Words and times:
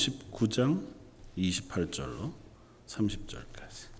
39장 0.00 0.80
28절로 1.36 2.32
30절까지. 2.86 3.90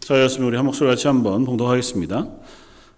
자, 0.00 0.20
였으면 0.20 0.48
우리 0.48 0.56
한 0.56 0.66
목소리 0.66 0.88
같이 0.88 1.06
한번 1.06 1.44
봉독하겠습니다. 1.44 2.28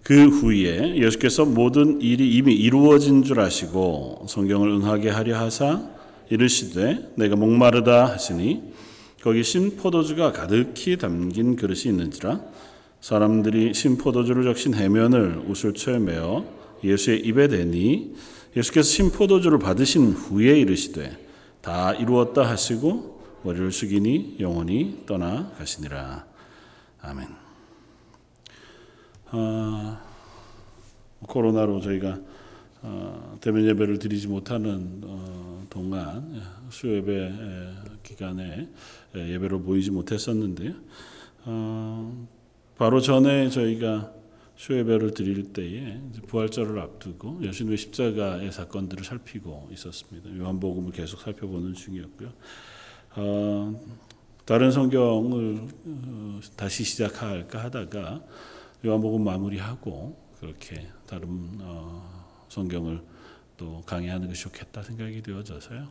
그 0.03 0.29
후에 0.29 0.97
예수께서 0.97 1.45
모든 1.45 2.01
일이 2.01 2.35
이미 2.35 2.55
이루어진 2.55 3.23
줄 3.23 3.41
아시고 3.41 4.27
성경을 4.29 4.69
응하게 4.69 5.11
하려 5.11 5.39
하사 5.39 5.83
이르시되 6.31 7.13
내가 7.17 7.37
목마르다 7.37 8.07
하시니 8.07 8.73
거기 9.23 9.43
신 9.43 9.77
포도주가 9.77 10.33
가득히 10.33 10.97
담긴 10.97 11.57
그릇이 11.57 11.83
있는지라 11.87 12.41
사람들이 13.01 13.75
신 13.75 13.99
포도주를 13.99 14.45
적신 14.45 14.75
해면을 14.75 15.43
우슬초에 15.49 15.99
메어 15.99 16.45
예수의 16.85 17.21
입에 17.21 17.49
대니 17.49 18.15
예수께서 18.57 18.89
신 18.89 19.11
포도주를 19.13 19.59
받으신 19.59 20.13
후에 20.13 20.59
이르시되 20.61 21.27
다 21.61 21.93
이루었다 21.93 22.49
하시고 22.49 23.17
머리를 23.43 23.71
숙이니 23.71 24.37
영원히 24.41 25.03
떠나 25.07 25.53
가시니라. 25.59 26.27
아멘. 27.03 27.29
어, 29.33 29.99
코로나로 31.27 31.81
저희가 31.81 32.19
어, 32.83 33.37
대면 33.41 33.67
예배를 33.67 33.99
드리지 33.99 34.29
못하는 34.29 35.01
어, 35.05 35.67
동안 35.69 36.41
수요 36.71 36.97
예배 36.97 37.33
기간에 38.03 38.69
예배로 39.15 39.59
모이지 39.59 39.91
못했었는데요. 39.91 40.73
어, 41.45 42.27
바로 42.79 43.01
전에 43.01 43.51
저희가 43.51 44.16
수요 44.57 44.79
예배를 44.79 45.13
드릴 45.13 45.53
때에 45.53 46.01
부활절을 46.27 46.79
앞두고 46.81 47.41
예수님의 47.43 47.77
십자가의 47.77 48.51
사건들을 48.53 49.05
살피고 49.05 49.69
있었습니다. 49.73 50.35
요한복음을 50.37 50.93
계속 50.93 51.21
살펴보는 51.21 51.75
중이었고요. 51.75 52.33
어, 53.17 53.81
다른 54.47 54.71
성경을 54.71 55.69
어, 55.85 56.41
다시 56.57 56.85
시작할까 56.85 57.65
하다가 57.65 58.23
요한복음 58.85 59.25
마무리하고 59.25 60.17
그렇게 60.41 60.89
다른 61.07 61.29
어, 61.61 62.47
성경을 62.49 63.03
또 63.59 63.83
강의하는 63.85 64.29
것이 64.29 64.43
좋겠다 64.43 64.83
생각이 64.83 65.21
되어져서요. 65.23 65.89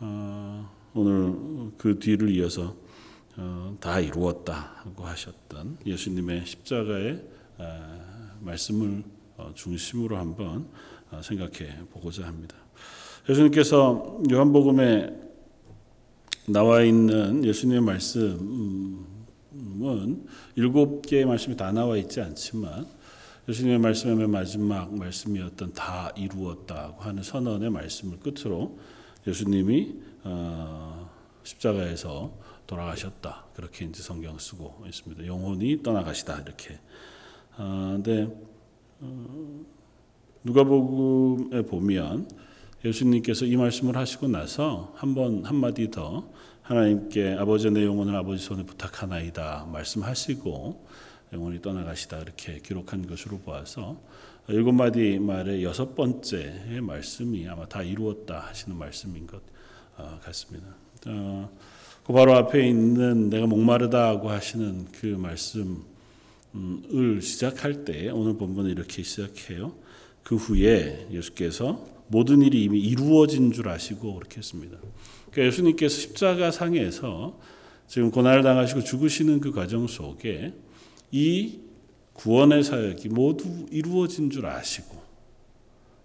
어, 0.00 0.70
오늘 0.94 1.72
그 1.78 1.98
뒤를 1.98 2.30
이어서 2.36 2.76
어, 3.36 3.76
다 3.80 4.00
이루었다고 4.00 5.04
하셨던 5.04 5.78
예수님의 5.86 6.44
십자가의 6.44 7.37
말씀을 8.40 9.02
어, 9.36 9.52
중심으로 9.54 10.16
한번 10.16 10.68
어, 11.10 11.20
생각해 11.22 11.84
보고자 11.92 12.26
합니다. 12.26 12.56
예수님께서 13.28 14.20
요한복음에 14.30 15.28
나와 16.48 16.82
있는 16.82 17.44
예수님의 17.44 17.82
말씀은 17.82 19.06
일곱 20.56 21.02
개의 21.02 21.24
말씀이 21.26 21.56
다 21.56 21.70
나와 21.72 21.96
있지 21.98 22.20
않지만 22.20 22.86
예수님의 23.48 23.78
말씀의 23.78 24.16
맨 24.16 24.30
마지막 24.30 24.94
말씀이었던 24.94 25.72
다 25.72 26.12
이루었다고 26.16 27.02
하는 27.02 27.22
선언의 27.22 27.70
말씀을 27.70 28.18
끝으로 28.18 28.78
예수님이 29.26 29.94
십자가에서 31.44 32.32
돌아가셨다. 32.66 33.46
그렇게 33.54 33.86
이제 33.86 34.02
성경 34.02 34.38
쓰고 34.38 34.84
있습니다. 34.86 35.26
영혼이 35.26 35.82
떠나가시다. 35.82 36.40
이렇게. 36.40 36.78
아, 37.60 37.90
근데, 37.96 38.28
어, 39.00 39.64
누가복음에 40.44 41.62
보면 41.62 42.28
예수님께서 42.84 43.46
이 43.46 43.56
말씀을 43.56 43.96
하시고 43.96 44.28
나서 44.28 44.92
한 44.94 45.12
번 45.14 45.44
한마디 45.44 45.90
더 45.90 46.30
하나님께 46.62 47.34
아버지 47.36 47.68
내 47.72 47.84
영혼을 47.84 48.14
아버지 48.14 48.44
손에 48.44 48.62
부탁하나이다 48.62 49.68
말씀하시고 49.72 50.86
영혼이 51.32 51.60
떠나가시다 51.60 52.20
이렇게 52.20 52.60
기록한 52.60 53.08
것으로 53.08 53.38
보아서 53.38 54.00
일곱 54.46 54.72
마디 54.72 55.18
말의 55.18 55.64
여섯 55.64 55.96
번째 55.96 56.78
말씀이 56.80 57.48
아마 57.48 57.66
다 57.66 57.82
이루었다 57.82 58.38
하시는 58.38 58.78
말씀인 58.78 59.26
것 59.26 59.42
어, 59.96 60.20
같습니다. 60.22 60.68
어, 61.08 61.50
그 62.06 62.12
바로 62.12 62.34
앞에 62.36 62.68
있는 62.68 63.28
내가 63.30 63.48
목마르다고 63.48 64.30
하시는 64.30 64.86
그 64.92 65.06
말씀 65.06 65.84
을 66.56 67.20
시작할 67.20 67.84
때 67.84 68.08
오늘 68.10 68.36
본문은 68.38 68.70
이렇게 68.70 69.02
시작해요. 69.02 69.74
그 70.22 70.36
후에 70.36 71.08
예수께서 71.12 71.86
모든 72.08 72.42
일이 72.42 72.64
이미 72.64 72.80
이루어진 72.80 73.52
줄 73.52 73.68
아시고 73.68 74.14
그렇게 74.14 74.38
했습니다. 74.38 74.78
그러니까 75.30 75.46
예수님께서 75.46 75.94
십자가 76.00 76.50
상에서 76.50 77.38
지금 77.86 78.10
고난을 78.10 78.42
당하시고 78.42 78.82
죽으시는 78.82 79.40
그 79.40 79.52
과정 79.52 79.86
속에 79.86 80.54
이 81.10 81.60
구원의 82.14 82.64
사역이 82.64 83.08
모두 83.10 83.66
이루어진 83.70 84.30
줄 84.30 84.46
아시고 84.46 84.96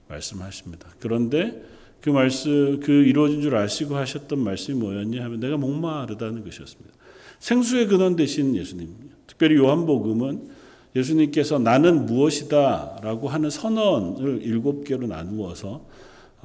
말씀하십니다. 0.07 0.93
그런데 0.99 1.63
그 2.01 2.09
말씀, 2.09 2.79
그 2.81 2.91
이루어진 2.91 3.41
줄 3.41 3.55
아시고 3.55 3.95
하셨던 3.95 4.39
말씀이 4.39 4.77
뭐였냐 4.77 5.23
하면 5.23 5.39
내가 5.39 5.57
목마르다는 5.57 6.43
것이었습니다. 6.43 6.93
생수의 7.39 7.87
근원 7.87 8.15
되신 8.15 8.55
예수님. 8.55 9.12
특별히 9.27 9.55
요한복음은 9.57 10.49
예수님께서 10.95 11.59
나는 11.59 12.05
무엇이다 12.05 12.99
라고 13.01 13.27
하는 13.27 13.49
선언을 13.49 14.41
일곱 14.43 14.83
개로 14.83 15.07
나누어서 15.07 15.85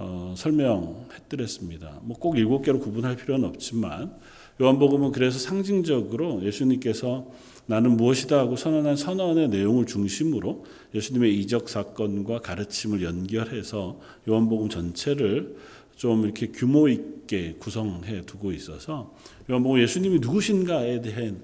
어, 0.00 0.34
설명했더랬습니다. 0.36 2.00
뭐 2.02 2.16
꼭 2.18 2.38
일곱 2.38 2.62
개로 2.62 2.78
구분할 2.78 3.16
필요는 3.16 3.48
없지만 3.48 4.14
요한복음은 4.60 5.12
그래서 5.12 5.38
상징적으로 5.38 6.42
예수님께서 6.44 7.26
나는 7.66 7.96
무엇이다 7.96 8.38
하고 8.38 8.56
선언한 8.56 8.96
선언의 8.96 9.48
내용을 9.50 9.84
중심으로 9.84 10.64
예수님의 10.94 11.38
이적 11.40 11.68
사건과 11.68 12.40
가르침을 12.40 13.02
연결해서 13.02 14.00
요한복음 14.28 14.70
전체를 14.70 15.56
좀 15.98 16.24
이렇게 16.24 16.46
규모 16.46 16.88
있게 16.88 17.56
구성해 17.58 18.22
두고 18.22 18.52
있어서 18.52 19.12
요한복음 19.50 19.80
예수님이 19.80 20.20
누구신가에 20.20 21.00
대한 21.00 21.42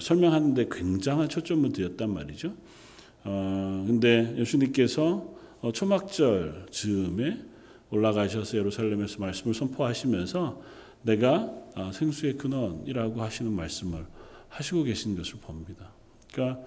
설명하는데 0.00 0.68
굉장한 0.68 1.28
초점을 1.28 1.70
드렸단 1.72 2.12
말이죠. 2.12 2.54
어, 3.22 3.84
근데 3.86 4.34
예수님께서 4.36 5.32
어, 5.60 5.70
초막절 5.72 6.66
즈음에 6.70 7.38
올라가셔서 7.90 8.58
예루살렘에서 8.58 9.20
말씀을 9.20 9.54
선포하시면서 9.54 10.60
내가 11.02 11.52
어, 11.76 11.90
생수의 11.92 12.36
근원이라고 12.36 13.22
하시는 13.22 13.52
말씀을 13.52 14.04
하시고 14.48 14.82
계신 14.82 15.16
것을 15.16 15.36
봅니다. 15.40 15.92
그러니까 16.32 16.60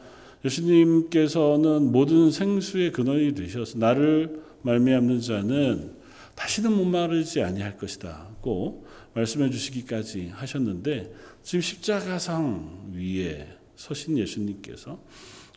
예수님께서는 0.46 1.92
모든 1.92 2.32
생수의 2.32 2.94
근원이 2.94 3.36
되셔서 3.36 3.80
나를 3.80 4.42
말미암는 4.62 5.20
자는 5.20 6.01
다시는 6.42 6.74
목마르지 6.76 7.44
아니할 7.44 7.78
것이다고 7.78 8.88
말씀해 9.14 9.52
주시기까지 9.52 10.30
하셨는데 10.34 11.14
지금 11.44 11.62
십자가상 11.62 12.94
위에 12.96 13.48
서신 13.76 14.18
예수님께서 14.18 15.00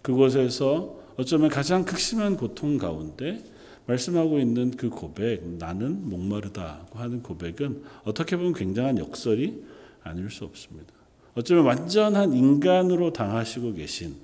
그곳에서 0.03 1.01
어쩌면 1.17 1.49
가장 1.49 1.87
극심한 1.87 2.37
고통 2.37 2.77
가운데 2.77 3.43
말씀하고 3.87 4.39
있는 4.39 4.73
그 4.73 4.91
고백, 4.91 5.47
나는 5.57 6.07
목마르다고 6.07 6.99
하는 6.99 7.23
고백은 7.23 7.83
어떻게 8.05 8.37
보면 8.37 8.53
굉장한 8.53 8.99
역설이 8.99 9.65
아닐 10.03 10.29
수 10.29 10.45
없습니다. 10.45 10.93
어쩌면 11.35 11.65
완전한 11.65 12.35
인간으로 12.35 13.15
당하시고 13.15 13.73
계신 13.73 14.17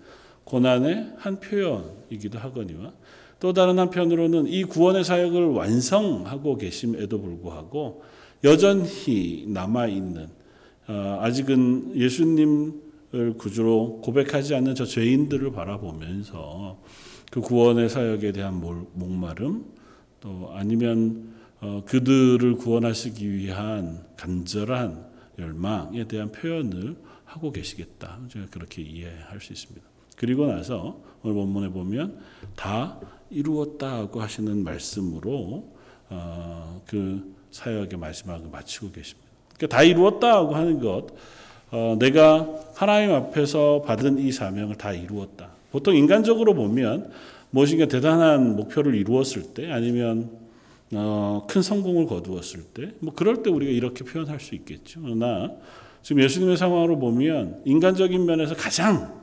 고난의 0.44 1.14
한 1.16 1.40
표현이기도 1.40 2.38
하거니와 2.38 2.92
또 3.40 3.54
다른 3.54 3.78
한편으로는 3.78 4.46
이 4.46 4.64
구원의 4.64 5.02
사역을 5.02 5.46
완성하고 5.46 6.58
계심에도 6.58 7.20
불구하고 7.20 8.02
여전히 8.44 9.44
남아 9.48 9.86
있는 9.86 10.28
어, 10.86 11.18
아직은 11.22 11.96
예수님을 11.96 13.34
구주로 13.38 14.00
고백하지 14.02 14.54
않는 14.54 14.74
저 14.74 14.84
죄인들을 14.84 15.52
바라보면서 15.52 16.78
그 17.30 17.40
구원의 17.40 17.88
사역에 17.88 18.32
대한 18.32 18.60
목마름 18.92 19.64
또 20.20 20.50
아니면 20.52 21.32
어, 21.60 21.82
그들을 21.86 22.54
구원하시기 22.56 23.30
위한 23.32 24.04
간절한 24.16 25.06
열망에 25.38 26.06
대한 26.08 26.30
표현을 26.30 26.96
하고 27.24 27.52
계시겠다. 27.52 28.18
제가 28.28 28.46
그렇게 28.50 28.82
이해할 28.82 29.40
수 29.40 29.52
있습니다. 29.52 29.86
그리고 30.16 30.46
나서 30.46 31.00
오늘 31.22 31.34
본문에 31.34 31.68
보면 31.70 32.18
다 32.56 33.00
이루었다고 33.30 34.20
하시는 34.20 34.62
말씀으로 34.64 35.64
어, 36.08 36.82
그 36.86 37.34
사역의 37.50 37.98
마지막을 37.98 38.48
마치고 38.50 38.90
계십니다. 38.92 39.28
그러니까 39.56 39.76
다 39.76 39.82
이루었다고 39.82 40.54
하는 40.54 40.80
것, 40.80 41.06
어, 41.70 41.96
내가 41.98 42.48
하나님 42.74 43.12
앞에서 43.12 43.82
받은 43.82 44.18
이 44.18 44.32
사명을 44.32 44.76
다 44.76 44.92
이루었다. 44.92 45.50
보통 45.70 45.94
인간적으로 45.94 46.54
보면 46.54 47.10
무엇인가 47.50 47.86
대단한 47.86 48.56
목표를 48.56 48.94
이루었을 48.94 49.54
때 49.54 49.70
아니면 49.70 50.30
어, 50.92 51.46
큰 51.48 51.62
성공을 51.62 52.06
거두었을 52.06 52.64
때, 52.74 52.92
뭐 52.98 53.14
그럴 53.14 53.42
때 53.42 53.50
우리가 53.50 53.70
이렇게 53.70 54.04
표현할 54.04 54.40
수 54.40 54.56
있겠죠. 54.56 55.00
그러나 55.02 55.52
지금 56.02 56.22
예수님의 56.22 56.56
상황으로 56.56 56.98
보면 56.98 57.62
인간적인 57.64 58.24
면에서 58.24 58.56
가장 58.56 59.20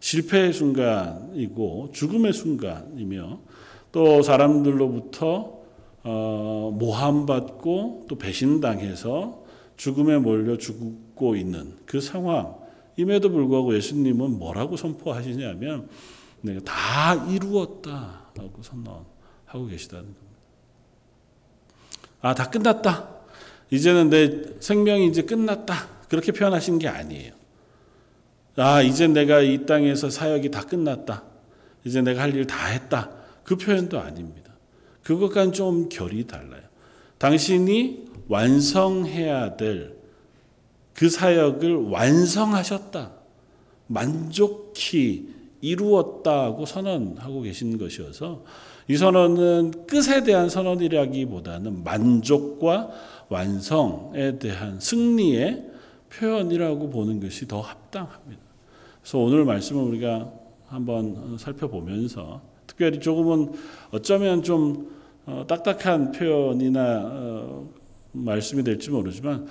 실패의 0.00 0.52
순간이고 0.52 1.90
죽음의 1.92 2.32
순간이며 2.34 3.40
또 3.96 4.20
사람들로부터 4.20 5.56
어, 6.04 6.70
모함받고 6.78 8.04
또 8.06 8.18
배신당해서 8.18 9.42
죽음에 9.78 10.18
몰려 10.18 10.58
죽고 10.58 11.34
있는 11.34 11.78
그 11.86 12.02
상황임에도 12.02 13.30
불구하고 13.30 13.74
예수님은 13.74 14.38
뭐라고 14.38 14.76
선포하시냐면 14.76 15.88
내가 16.42 16.60
다 16.60 17.14
이루었다라고 17.26 18.60
선언하고 18.60 19.66
계시다는 19.70 20.04
겁니다. 20.04 20.26
아, 22.20 22.34
다 22.34 22.50
끝났다. 22.50 23.08
이제는 23.70 24.10
내 24.10 24.42
생명이 24.60 25.06
이제 25.06 25.22
끝났다. 25.22 25.88
그렇게 26.10 26.32
표현하신 26.32 26.80
게 26.80 26.88
아니에요. 26.88 27.32
아, 28.56 28.82
이제 28.82 29.08
내가 29.08 29.40
이 29.40 29.64
땅에서 29.64 30.10
사역이 30.10 30.50
다 30.50 30.66
끝났다. 30.66 31.22
이제 31.86 32.02
내가 32.02 32.20
할 32.20 32.34
일 32.34 32.46
다 32.46 32.66
했다. 32.66 33.15
그 33.46 33.56
표현도 33.56 33.98
아닙니다. 34.00 34.52
그것과는 35.02 35.52
좀 35.52 35.88
결이 35.88 36.26
달라요. 36.26 36.62
당신이 37.18 38.06
완성해야 38.28 39.56
될 39.56 39.96
그 40.96 41.10
사역을 41.10 41.90
완성하셨다. 41.90 43.12
만족히 43.86 45.28
이루었다고 45.60 46.64
선언하고 46.64 47.42
계신 47.42 47.78
것이어서 47.78 48.42
이 48.88 48.96
선언은 48.96 49.86
끝에 49.86 50.24
대한 50.24 50.48
선언이라기보다는 50.48 51.84
만족과 51.84 52.90
완성에 53.28 54.38
대한 54.38 54.80
승리의 54.80 55.64
표현이라고 56.10 56.90
보는 56.90 57.20
것이 57.20 57.46
더 57.46 57.60
합당합니다. 57.60 58.42
그래서 59.02 59.18
오늘 59.18 59.44
말씀을 59.44 59.82
우리가 59.82 60.32
한번 60.68 61.36
살펴보면서 61.38 62.40
특별히 62.76 63.00
조금은 63.00 63.52
어쩌면 63.90 64.42
좀 64.42 64.94
어, 65.24 65.44
딱딱한 65.48 66.12
표현이나 66.12 67.02
어, 67.04 67.68
말씀이 68.12 68.62
될지 68.62 68.90
모르지만 68.90 69.46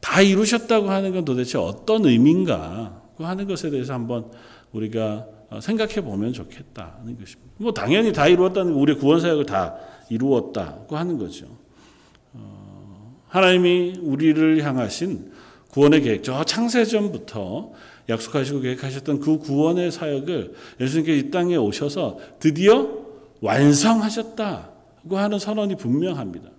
다 0.00 0.20
이루셨다고 0.20 0.90
하는 0.90 1.12
건 1.12 1.24
도대체 1.24 1.56
어떤 1.56 2.04
의미인가 2.04 3.00
하는 3.16 3.46
것에 3.46 3.70
대해서 3.70 3.94
한번 3.94 4.26
우리가 4.72 5.24
어, 5.50 5.60
생각해 5.60 6.00
보면 6.02 6.32
좋겠다는 6.32 7.16
것입니다. 7.18 7.52
뭐 7.58 7.72
당연히 7.72 8.12
다 8.12 8.26
이루었다는 8.26 8.72
우리 8.72 8.96
구원 8.96 9.20
사역을 9.20 9.46
다 9.46 9.76
이루었다고 10.10 10.96
하는 10.96 11.16
거죠. 11.16 11.46
하나님이 13.28 13.98
우리를 14.00 14.62
향하신 14.62 15.32
구원의 15.70 16.02
계획, 16.02 16.22
저 16.22 16.44
창세전부터 16.44 17.72
약속하시고 18.08 18.60
계획하셨던 18.60 19.20
그 19.20 19.38
구원의 19.38 19.90
사역을 19.90 20.54
예수님께 20.80 21.16
이 21.16 21.30
땅에 21.30 21.56
오셔서 21.56 22.18
드디어 22.38 23.04
완성하셨다고 23.40 25.16
하는 25.16 25.38
선언이 25.38 25.76
분명합니다. 25.76 26.50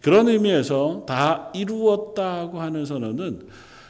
그런 0.00 0.28
의미에서 0.28 1.04
다 1.06 1.50
이루었다고 1.54 2.60
하는 2.60 2.86
선언은 2.86 3.46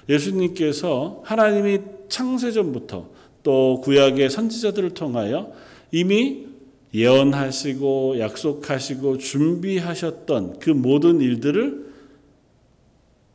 예수님께서 0.09 1.23
하나님이 1.25 1.81
창세전부터 2.09 3.09
또 3.43 3.81
구약의 3.83 4.29
선지자들을 4.29 4.95
통하여 4.95 5.53
이미 5.93 6.47
예언하시고 6.93 8.19
약속하시고 8.19 9.19
준비하셨던 9.19 10.59
그 10.59 10.71
모든 10.71 11.21
일들을 11.21 11.91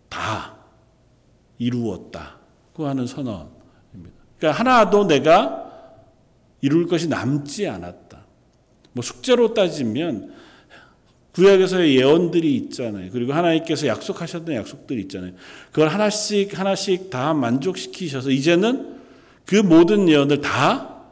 다 0.10 0.58
이루었다 1.58 2.40
고 2.76 2.88
하는 2.88 3.08
선언입니다. 3.08 4.12
그러니까 4.38 4.60
하나도 4.60 5.08
내가 5.08 5.72
이룰 6.60 6.88
것이 6.88 7.08
남지 7.08 7.68
않았다. 7.68 8.26
뭐 8.92 9.02
숙제로 9.02 9.54
따지면 9.54 10.34
구약에서의 11.34 11.98
예언들이 11.98 12.56
있잖아요. 12.56 13.12
그리고 13.12 13.34
하나님께서 13.34 13.88
약속하셨던 13.88 14.56
약속들이 14.56 15.02
있잖아요. 15.04 15.34
그걸 15.72 15.88
하나씩 15.88 16.58
하나씩 16.58 17.10
다 17.10 17.34
만족시키셔서 17.34 18.32
이제는 18.32 19.00
그 19.46 19.56
모든 19.56 20.10
예언을 20.10 20.42
다 20.42 21.04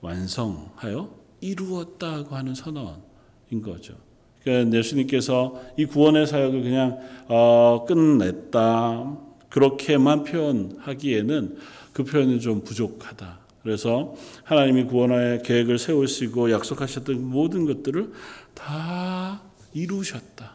완성하여 0.00 1.12
이루었다고 1.40 2.36
하는 2.36 2.54
선언인 2.54 3.62
거죠. 3.62 3.94
그러니까 4.42 4.76
예수님께서 4.78 5.60
이 5.76 5.86
구원의 5.86 6.26
사역을 6.26 6.62
그냥 6.62 6.98
어, 7.28 7.84
끝냈다 7.88 9.33
그렇게만 9.54 10.24
표현하기에는 10.24 11.56
그 11.92 12.02
표현이 12.02 12.40
좀 12.40 12.64
부족하다. 12.64 13.38
그래서 13.62 14.16
하나님이 14.42 14.82
구원의 14.86 15.44
계획을 15.44 15.78
세우시고 15.78 16.50
약속하셨던 16.50 17.22
모든 17.24 17.64
것들을 17.64 18.10
다 18.52 19.42
이루셨다. 19.72 20.54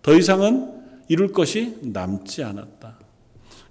더 0.00 0.14
이상은 0.16 0.72
이룰 1.08 1.30
것이 1.30 1.76
남지 1.82 2.42
않았다. 2.42 2.96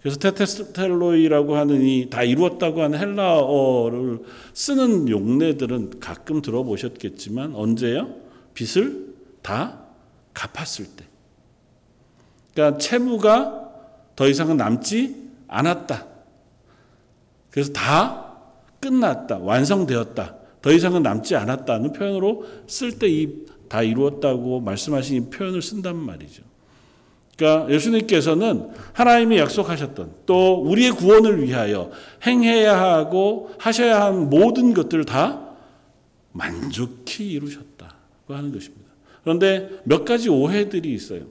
그래서 0.04 0.20
테테스텔로이라고 0.20 1.58
하는 1.58 1.82
이 1.82 2.08
다 2.12 2.22
이루었다고 2.22 2.84
하는 2.84 3.00
헬라어를 3.00 4.20
쓰는 4.54 5.10
용례들은 5.10 6.00
가끔 6.00 6.44
들어보셨겠지만 6.44 7.56
언제요? 7.56 8.14
빚을 8.54 9.16
다 9.42 9.80
갚았을 10.36 10.86
때. 10.96 11.06
그러니까 12.54 12.78
채무가 12.78 13.67
더 14.18 14.28
이상은 14.28 14.58
남지 14.58 15.30
않았다. 15.48 16.06
그래서 17.50 17.72
다 17.72 18.36
끝났다. 18.82 19.38
완성되었다. 19.38 20.36
더 20.62 20.72
이상은 20.74 21.04
남지 21.04 21.38
않았다는 21.38 21.94
표현으로 21.94 22.46
쓸 22.68 23.00
때 23.00 23.08
이 23.08 23.58
다 23.70 23.84
이루었다고 23.84 24.62
말씀하신 24.62 25.16
이 25.18 25.30
표현을 25.30 25.62
쓴단 25.62 25.96
말이죠. 25.96 26.44
그러니까 27.38 27.72
예수님께서는 27.72 28.70
하나님이 28.94 29.38
약속하셨던 29.38 30.12
또 30.26 30.62
우리의 30.64 30.92
구원을 30.92 31.44
위하여 31.44 31.92
행해야 32.26 32.80
하고 32.80 33.52
하셔야 33.60 34.06
한 34.06 34.30
모든 34.30 34.74
것들을 34.74 35.06
다 35.06 35.56
만족히 36.32 37.30
이루셨다고 37.32 38.34
하는 38.34 38.52
것입니다. 38.52 38.88
그런데 39.24 39.70
몇 39.84 40.04
가지 40.04 40.30
오해들이 40.30 40.94
있어요. 40.94 41.26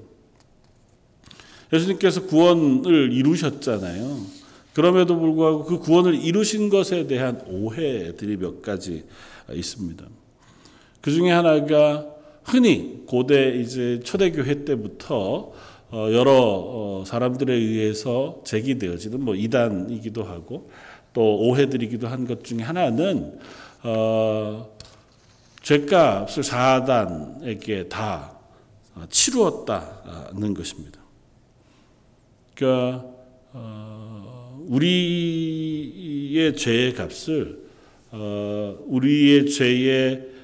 예수님께서 1.72 2.26
구원을 2.26 3.12
이루셨잖아요. 3.12 4.20
그럼에도 4.74 5.18
불구하고 5.18 5.64
그 5.64 5.78
구원을 5.78 6.14
이루신 6.14 6.68
것에 6.68 7.06
대한 7.06 7.40
오해들이 7.48 8.36
몇 8.36 8.60
가지 8.62 9.04
있습니다. 9.50 10.04
그 11.00 11.10
중에 11.10 11.30
하나가 11.30 12.06
흔히 12.44 13.02
고대 13.06 13.56
이제 13.58 14.00
초대교회 14.04 14.64
때부터 14.64 15.52
어, 15.90 16.08
여러 16.12 16.32
어, 16.32 17.04
사람들에 17.06 17.54
의해서 17.54 18.40
제기되어지는 18.44 19.20
뭐 19.24 19.34
이단이기도 19.34 20.24
하고 20.24 20.70
또 21.12 21.38
오해들이기도 21.38 22.08
한 22.08 22.26
것 22.26 22.44
중에 22.44 22.58
하나는 22.62 23.38
어, 23.82 24.76
죄값을 25.62 26.42
사단에게 26.42 27.88
다 27.88 28.32
치루었다는 29.08 30.54
것입니다. 30.54 31.00
그러니까 32.56 33.04
어, 33.52 34.64
우리의 34.66 36.56
죄의 36.56 36.94
값을 36.94 37.66
어, 38.12 38.78
우리의 38.86 39.50
죄의 39.50 40.34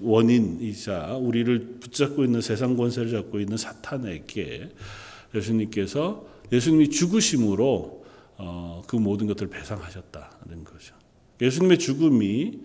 원인이자 0.00 1.16
우리를 1.16 1.76
붙잡고 1.80 2.24
있는 2.24 2.40
세상 2.40 2.78
권세를 2.78 3.10
잡고 3.10 3.40
있는 3.40 3.58
사탄에게 3.58 4.70
예수님께서 5.34 6.26
예수님이 6.50 6.88
죽으심으로 6.88 8.04
어, 8.38 8.82
그 8.86 8.96
모든 8.96 9.26
것들을 9.26 9.50
배상하셨다는 9.50 10.64
거죠. 10.64 10.94
예수님의 11.42 11.78
죽음이 11.78 12.58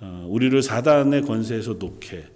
어, 0.00 0.26
우리를 0.28 0.60
사단의 0.60 1.22
권세에서 1.22 1.74
놓게 1.74 2.26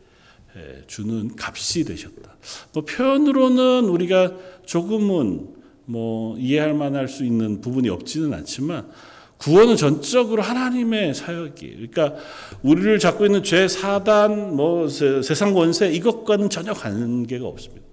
주는 0.87 1.31
값이 1.39 1.85
되셨다. 1.85 2.37
뭐 2.73 2.85
표현으로는 2.85 3.85
우리가 3.91 4.35
조금은 4.65 5.58
뭐 5.89 6.37
이해할 6.37 6.75
만할 6.75 7.09
수 7.09 7.25
있는 7.25 7.63
부분이 7.63 7.89
없지는 7.89 8.35
않지만 8.35 8.91
구원은 9.39 9.77
전적으로 9.77 10.43
하나님의 10.43 11.15
사역이에요. 11.15 11.77
그러니까 11.77 12.15
우리를 12.63 12.99
잡고 12.99 13.25
있는 13.25 13.43
죄, 13.43 13.67
사단, 13.69 14.55
뭐 14.55 14.89
세상 14.89 15.55
권세 15.55 15.91
이것과는 15.91 16.51
전혀 16.51 16.75
관계가 16.75 17.47
없습니다. 17.47 17.87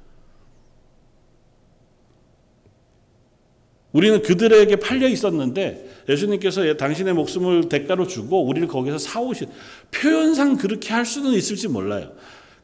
우리는 3.94 4.22
그들에게 4.22 4.76
팔려 4.76 5.08
있었는데 5.08 6.04
예수님께서 6.10 6.76
당신의 6.76 7.14
목숨을 7.14 7.70
대가로 7.70 8.08
주고 8.08 8.46
우리를 8.46 8.68
거기서 8.68 8.98
사오신 8.98 9.48
표현상 9.92 10.58
그렇게 10.58 10.94
할 10.94 11.06
수는 11.06 11.32
있을지 11.32 11.70
몰라요. 11.70 12.12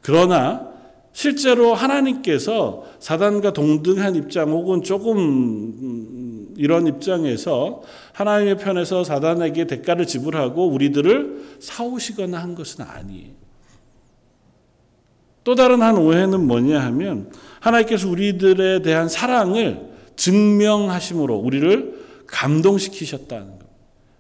그러나 0.02 0.71
실제로 1.14 1.74
하나님께서 1.74 2.86
사단과 3.00 3.54
동등한 3.54 4.16
입장 4.16 4.50
혹은 4.52 4.82
조금 4.82 5.18
음, 5.18 6.54
이런 6.58 6.88
입장에서 6.88 7.82
하나님의 8.14 8.58
편에서 8.58 9.04
사단에게 9.04 9.68
대가를 9.68 10.08
지불하고 10.08 10.70
우리들을 10.70 11.58
사오시거나 11.60 12.38
한 12.38 12.56
것은 12.56 12.86
아니에요. 12.86 13.42
또 15.44 15.56
다른 15.56 15.82
한 15.82 15.98
오해는 15.98 16.46
뭐냐 16.48 16.80
하면 16.80 17.32
하나님께서 17.60 18.08
우리들에 18.08 18.82
대한 18.82 19.10
사랑을 19.10 19.92
증명하심으로 20.16 21.36
우리를 21.36 22.00
감동시키셨다는 22.28 23.60
것. 23.60 23.68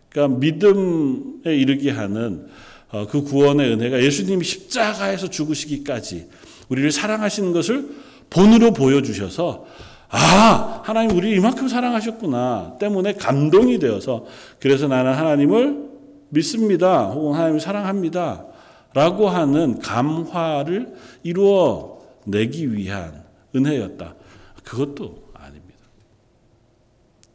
그러니까 0.10 0.40
믿음에 0.40 1.56
이르게 1.56 1.92
하는 1.92 2.48
어, 2.90 3.08
그 3.08 3.24
구원의 3.24 3.72
은혜가 3.72 4.04
예수님이 4.04 4.44
십자가에서 4.44 5.30
죽으시기까지 5.30 6.28
우리를 6.72 6.92
사랑하시는 6.92 7.54
것을 7.54 7.90
본으로 8.30 8.72
보여주셔서 8.72 9.66
아 10.10 10.82
하나님 10.84 11.16
우리 11.16 11.36
이만큼 11.36 11.68
사랑하셨구나 11.68 12.78
때문에 12.80 13.14
감동이 13.14 13.78
되어서 13.80 14.26
그래서 14.60 14.88
나는 14.88 15.14
하나님을 15.14 15.92
믿습니다 16.30 17.06
혹은 17.06 17.36
하나님을 17.36 17.60
사랑합니다 17.60 18.46
라고 18.94 19.30
하는 19.30 19.80
감화를 19.80 20.94
이루어 21.24 22.02
내기 22.26 22.74
위한 22.74 23.24
은혜였다. 23.56 24.16
그것도 24.64 25.30
아닙니다. 25.34 25.80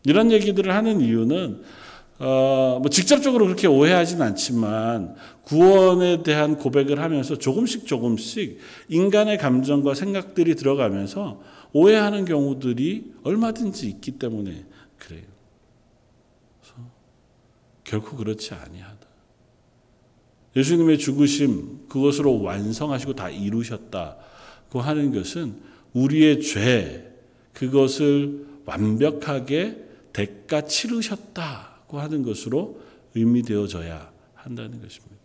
이런 0.04 0.30
얘기들을 0.30 0.74
하는 0.74 1.00
이유는 1.00 1.62
어, 2.18 2.78
뭐 2.80 2.90
직접적으로 2.90 3.44
그렇게 3.44 3.66
오해하진 3.66 4.22
않지만 4.22 5.16
구원에 5.42 6.22
대한 6.22 6.56
고백을 6.56 7.00
하면서 7.00 7.36
조금씩 7.36 7.86
조금씩 7.86 8.58
인간의 8.88 9.38
감정과 9.38 9.94
생각들이 9.94 10.54
들어가면서 10.54 11.42
오해하는 11.72 12.24
경우들이 12.24 13.12
얼마든지 13.22 13.86
있기 13.88 14.12
때문에 14.12 14.64
그래요. 14.98 15.22
결코 17.84 18.16
그렇지 18.16 18.52
아니하다. 18.54 19.06
예수님의 20.56 20.98
죽으심 20.98 21.86
그것으로 21.88 22.42
완성하시고 22.42 23.14
다 23.14 23.28
이루셨다고 23.28 24.80
하는 24.80 25.14
것은 25.14 25.60
우리의 25.92 26.40
죄 26.40 27.12
그것을 27.52 28.46
완벽하게 28.64 29.84
대가 30.12 30.62
치르셨다고 30.62 31.75
하는 31.98 32.22
것으로 32.22 32.80
의미되어져야 33.14 34.10
한다는 34.34 34.80
것입니다. 34.82 35.16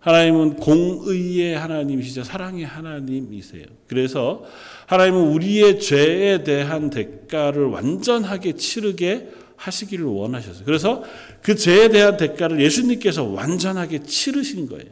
하나님은 0.00 0.56
공의의 0.56 1.58
하나님이시자 1.58 2.24
사랑의 2.24 2.64
하나님이세요. 2.64 3.66
그래서 3.86 4.44
하나님은 4.86 5.28
우리의 5.32 5.78
죄에 5.78 6.42
대한 6.42 6.88
대가를 6.88 7.66
완전하게 7.66 8.54
치르게 8.54 9.28
하시기를 9.56 10.06
원하셨어요. 10.06 10.64
그래서 10.64 11.02
그 11.42 11.54
죄에 11.54 11.90
대한 11.90 12.16
대가를 12.16 12.62
예수님께서 12.62 13.24
완전하게 13.24 14.02
치르신 14.02 14.68
거예요. 14.68 14.86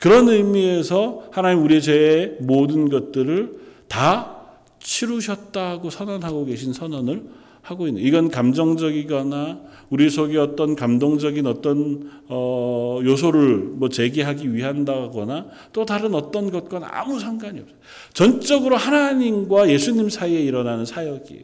그런 0.00 0.28
의미에서 0.28 1.28
하나님 1.30 1.62
우리의 1.62 1.82
죄의 1.82 2.36
모든 2.40 2.88
것들을 2.88 3.60
다 3.86 4.36
치르셨다고 4.80 5.90
선언하고 5.90 6.46
계신 6.46 6.72
선언을 6.72 7.24
하고 7.66 7.88
있는. 7.88 8.00
이건 8.00 8.30
감정적이거나 8.30 9.60
우리 9.90 10.08
속에 10.08 10.38
어떤 10.38 10.76
감동적인 10.76 11.46
어떤 11.46 12.10
어 12.28 13.00
요소를 13.02 13.56
뭐 13.56 13.88
제기하기 13.88 14.54
위한다거나 14.54 15.46
또 15.72 15.84
다른 15.84 16.14
어떤 16.14 16.52
것과는 16.52 16.86
아무 16.88 17.18
상관이 17.18 17.58
없어요. 17.58 17.76
전적으로 18.12 18.76
하나님과 18.76 19.68
예수님 19.68 20.10
사이에 20.10 20.40
일어나는 20.42 20.84
사역이에요. 20.84 21.42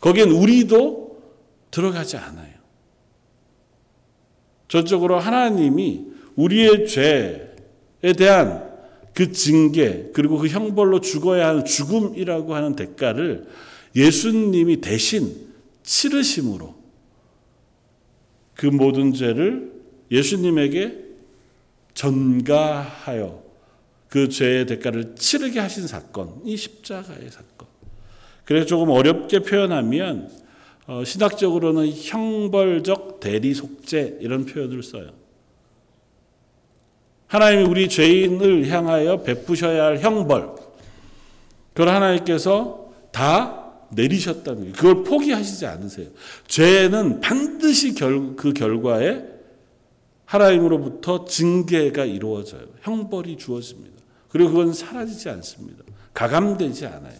거기엔 0.00 0.32
우리도 0.32 1.16
들어가지 1.70 2.16
않아요. 2.16 2.56
전적으로 4.66 5.18
하나님이 5.20 6.06
우리의 6.34 6.88
죄에 6.88 8.12
대한 8.18 8.68
그 9.14 9.30
징계 9.30 10.10
그리고 10.12 10.38
그 10.38 10.48
형벌로 10.48 11.00
죽어야 11.00 11.48
하는 11.48 11.64
죽음이라고 11.64 12.54
하는 12.54 12.74
대가를 12.74 13.46
예수님이 13.96 14.82
대신 14.82 15.48
치르심으로 15.82 16.76
그 18.54 18.66
모든 18.66 19.12
죄를 19.12 19.72
예수님에게 20.10 21.04
전가하여 21.94 23.42
그 24.08 24.28
죄의 24.28 24.66
대가를 24.66 25.14
치르게 25.16 25.58
하신 25.58 25.86
사건, 25.86 26.40
이 26.44 26.56
십자가의 26.56 27.30
사건. 27.30 27.66
그래서 28.44 28.66
조금 28.66 28.90
어렵게 28.90 29.40
표현하면 29.40 30.30
어, 30.86 31.02
신학적으로는 31.02 31.90
형벌적 31.90 33.18
대리 33.18 33.54
속죄 33.54 34.18
이런 34.20 34.46
표현을 34.46 34.82
써요. 34.82 35.10
하나님이 37.26 37.64
우리 37.64 37.88
죄인을 37.88 38.68
향하여 38.68 39.22
베푸셔야 39.22 39.84
할 39.84 39.98
형벌, 39.98 40.54
그걸 41.72 41.88
하나님께서 41.88 42.92
다 43.10 43.65
내리셨다는. 43.90 44.72
그걸 44.72 45.04
포기하시지 45.04 45.66
않으세요. 45.66 46.08
죄는 46.46 47.20
반드시 47.20 47.94
결, 47.94 48.36
그 48.36 48.52
결과에 48.52 49.24
하나님으로부터 50.24 51.24
징계가 51.24 52.04
이루어져요. 52.04 52.66
형벌이 52.82 53.36
주어집니다. 53.36 53.96
그리고 54.28 54.50
그건 54.50 54.72
사라지지 54.72 55.28
않습니다. 55.30 55.84
가감되지 56.12 56.86
않아요. 56.86 57.18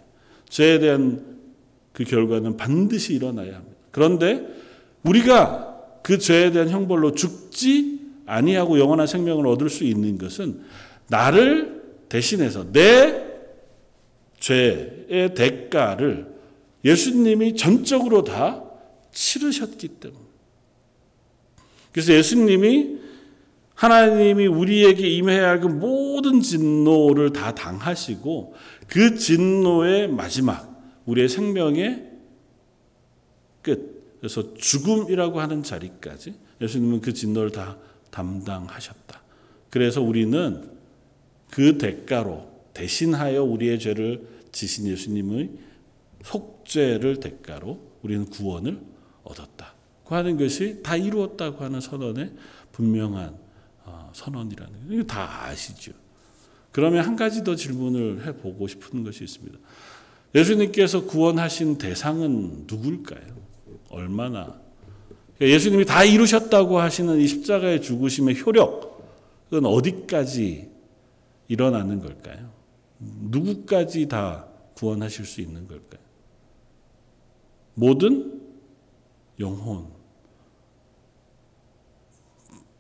죄에 0.48 0.78
대한 0.78 1.36
그 1.92 2.04
결과는 2.04 2.56
반드시 2.56 3.14
일어나야 3.14 3.54
합니다. 3.54 3.76
그런데 3.90 4.46
우리가 5.02 6.00
그 6.02 6.18
죄에 6.18 6.50
대한 6.50 6.68
형벌로 6.68 7.12
죽지 7.12 8.00
아니하고 8.26 8.78
영원한 8.78 9.06
생명을 9.06 9.46
얻을 9.46 9.70
수 9.70 9.84
있는 9.84 10.18
것은 10.18 10.60
나를 11.08 11.82
대신해서 12.08 12.70
내 12.72 13.24
죄의 14.40 15.34
대가를 15.34 16.35
예수님이 16.86 17.56
전적으로 17.56 18.22
다 18.22 18.62
치르셨기 19.10 19.88
때문에. 19.88 20.24
그래서 21.90 22.12
예수님이 22.14 22.98
하나님이 23.74 24.46
우리에게 24.46 25.06
임해야 25.08 25.48
할 25.48 25.60
그 25.60 25.66
모든 25.66 26.40
진노를 26.40 27.32
다 27.32 27.54
당하시고 27.54 28.54
그 28.86 29.16
진노의 29.16 30.08
마지막 30.08 31.02
우리의 31.06 31.28
생명의 31.28 32.04
끝. 33.62 33.96
그래서 34.20 34.54
죽음이라고 34.54 35.40
하는 35.40 35.62
자리까지 35.62 36.34
예수님은 36.60 37.00
그 37.00 37.12
진노를 37.12 37.50
다 37.50 37.76
담당하셨다. 38.10 39.22
그래서 39.70 40.00
우리는 40.00 40.70
그 41.50 41.78
대가로 41.78 42.48
대신하여 42.72 43.42
우리의 43.42 43.78
죄를 43.78 44.26
지신 44.52 44.86
예수님의 44.86 45.50
속죄를 46.26 47.20
대가로 47.20 47.80
우리는 48.02 48.26
구원을 48.26 48.80
얻었다고 49.22 50.14
하는 50.14 50.36
것이 50.36 50.82
다 50.82 50.96
이루었다고 50.96 51.64
하는 51.64 51.80
선언의 51.80 52.32
분명한 52.72 53.36
어, 53.84 54.10
선언이라는 54.12 54.88
거 54.88 54.94
이거 54.94 55.04
다 55.04 55.44
아시죠. 55.44 55.92
그러면 56.72 57.04
한 57.04 57.16
가지 57.16 57.44
더 57.44 57.54
질문을 57.54 58.26
해보고 58.26 58.66
싶은 58.66 59.04
것이 59.04 59.24
있습니다. 59.24 59.58
예수님께서 60.34 61.04
구원하신 61.06 61.78
대상은 61.78 62.64
누굴까요? 62.66 63.46
얼마나? 63.88 64.60
그러니까 65.36 65.54
예수님이 65.54 65.84
다 65.84 66.04
이루셨다고 66.04 66.78
하시는 66.78 67.18
이 67.20 67.26
십자가의 67.26 67.80
죽으심의 67.80 68.42
효력은 68.42 69.64
어디까지 69.64 70.70
일어나는 71.48 72.00
걸까요? 72.00 72.50
누구까지 72.98 74.08
다 74.08 74.46
구원하실 74.74 75.24
수 75.24 75.40
있는 75.40 75.66
걸까요? 75.66 76.05
모든 77.76 78.40
영혼. 79.38 79.86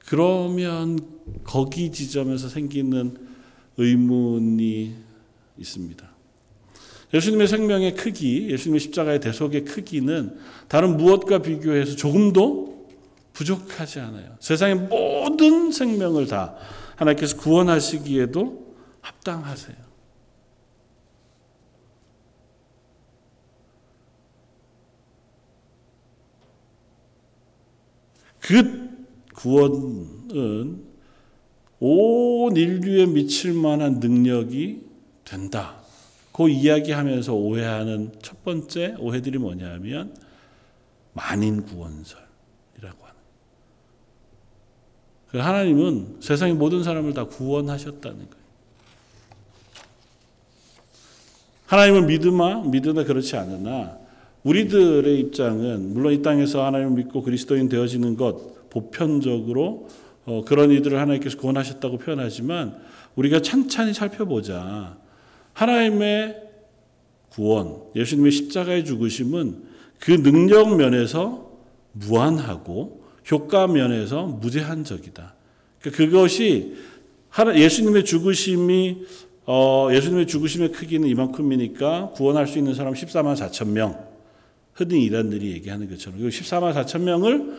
그러면 0.06 0.98
거기 1.44 1.92
지점에서 1.92 2.48
생기는 2.48 3.16
의문이 3.76 4.96
있습니다. 5.58 6.10
예수님의 7.12 7.46
생명의 7.46 7.94
크기, 7.94 8.50
예수님의 8.50 8.80
십자가의 8.80 9.20
대속의 9.20 9.64
크기는 9.64 10.38
다른 10.68 10.96
무엇과 10.96 11.42
비교해서 11.42 11.94
조금도 11.94 12.88
부족하지 13.32 14.00
않아요. 14.00 14.36
세상의 14.40 14.76
모든 14.76 15.70
생명을 15.70 16.26
다 16.26 16.56
하나님께서 16.96 17.36
구원하시기에도 17.36 18.74
합당하세요. 19.02 19.85
그 28.46 29.06
구원은 29.34 30.84
온 31.80 32.56
인류에 32.56 33.06
미칠 33.06 33.52
만한 33.52 33.98
능력이 33.98 34.82
된다. 35.24 35.80
그 36.32 36.48
이야기하면서 36.48 37.34
오해하는 37.34 38.12
첫 38.22 38.44
번째 38.44 38.94
오해들이 38.98 39.38
뭐냐면 39.38 40.14
만인 41.12 41.64
구원설이라고 41.64 42.26
하는. 42.82 43.16
그 45.30 45.38
하나님은 45.38 46.18
세상의 46.20 46.54
모든 46.54 46.84
사람을 46.84 47.14
다 47.14 47.24
구원하셨다는 47.24 48.18
거예요. 48.18 48.46
하나님을 51.66 52.02
믿으마 52.06 52.62
믿으나 52.62 53.02
그렇지 53.02 53.36
않으나 53.36 54.05
우리들의 54.46 55.18
입장은 55.18 55.92
물론 55.92 56.12
이 56.12 56.22
땅에서 56.22 56.64
하나님을 56.64 56.92
믿고 56.92 57.22
그리스도인 57.22 57.68
되어지는 57.68 58.16
것 58.16 58.70
보편적으로 58.70 59.88
어, 60.24 60.44
그런 60.46 60.70
이들을 60.70 60.98
하나님께서 60.98 61.36
구원하셨다고 61.36 61.98
표현하지만 61.98 62.76
우리가 63.16 63.42
찬찬히 63.42 63.92
살펴보자 63.92 64.98
하나님의 65.52 66.42
구원 67.30 67.82
예수님의 67.96 68.30
십자가의 68.30 68.84
죽으심은 68.84 69.64
그 69.98 70.22
능력 70.22 70.76
면에서 70.76 71.50
무한하고 71.92 73.04
효과 73.30 73.66
면에서 73.66 74.26
무제한적이다. 74.26 75.34
그러니까 75.80 76.04
그것이 76.04 76.76
예수님의 77.56 78.04
죽으심이 78.04 79.06
어, 79.46 79.88
예수님의 79.90 80.28
죽으심의 80.28 80.70
크기는 80.72 81.08
이만큼이니까 81.08 82.10
구원할 82.10 82.46
수 82.46 82.58
있는 82.58 82.74
사람 82.74 82.94
14만 82.94 83.34
4천 83.34 83.70
명. 83.70 84.15
흔히 84.76 85.06
이단들이 85.06 85.52
얘기하는 85.52 85.88
것처럼. 85.88 86.20
14만 86.20 86.74
4천 86.74 87.00
명을 87.00 87.58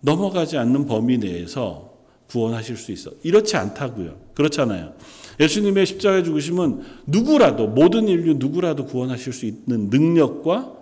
넘어가지 0.00 0.58
않는 0.58 0.86
범위 0.86 1.18
내에서 1.18 1.90
구원하실 2.28 2.76
수 2.76 2.92
있어. 2.92 3.10
이렇지 3.22 3.56
않다고요. 3.56 4.16
그렇잖아요. 4.34 4.94
예수님의 5.40 5.86
십자가의 5.86 6.22
죽으심은 6.24 6.82
누구라도, 7.06 7.66
모든 7.66 8.06
인류 8.08 8.34
누구라도 8.34 8.84
구원하실 8.84 9.32
수 9.32 9.46
있는 9.46 9.88
능력과 9.88 10.72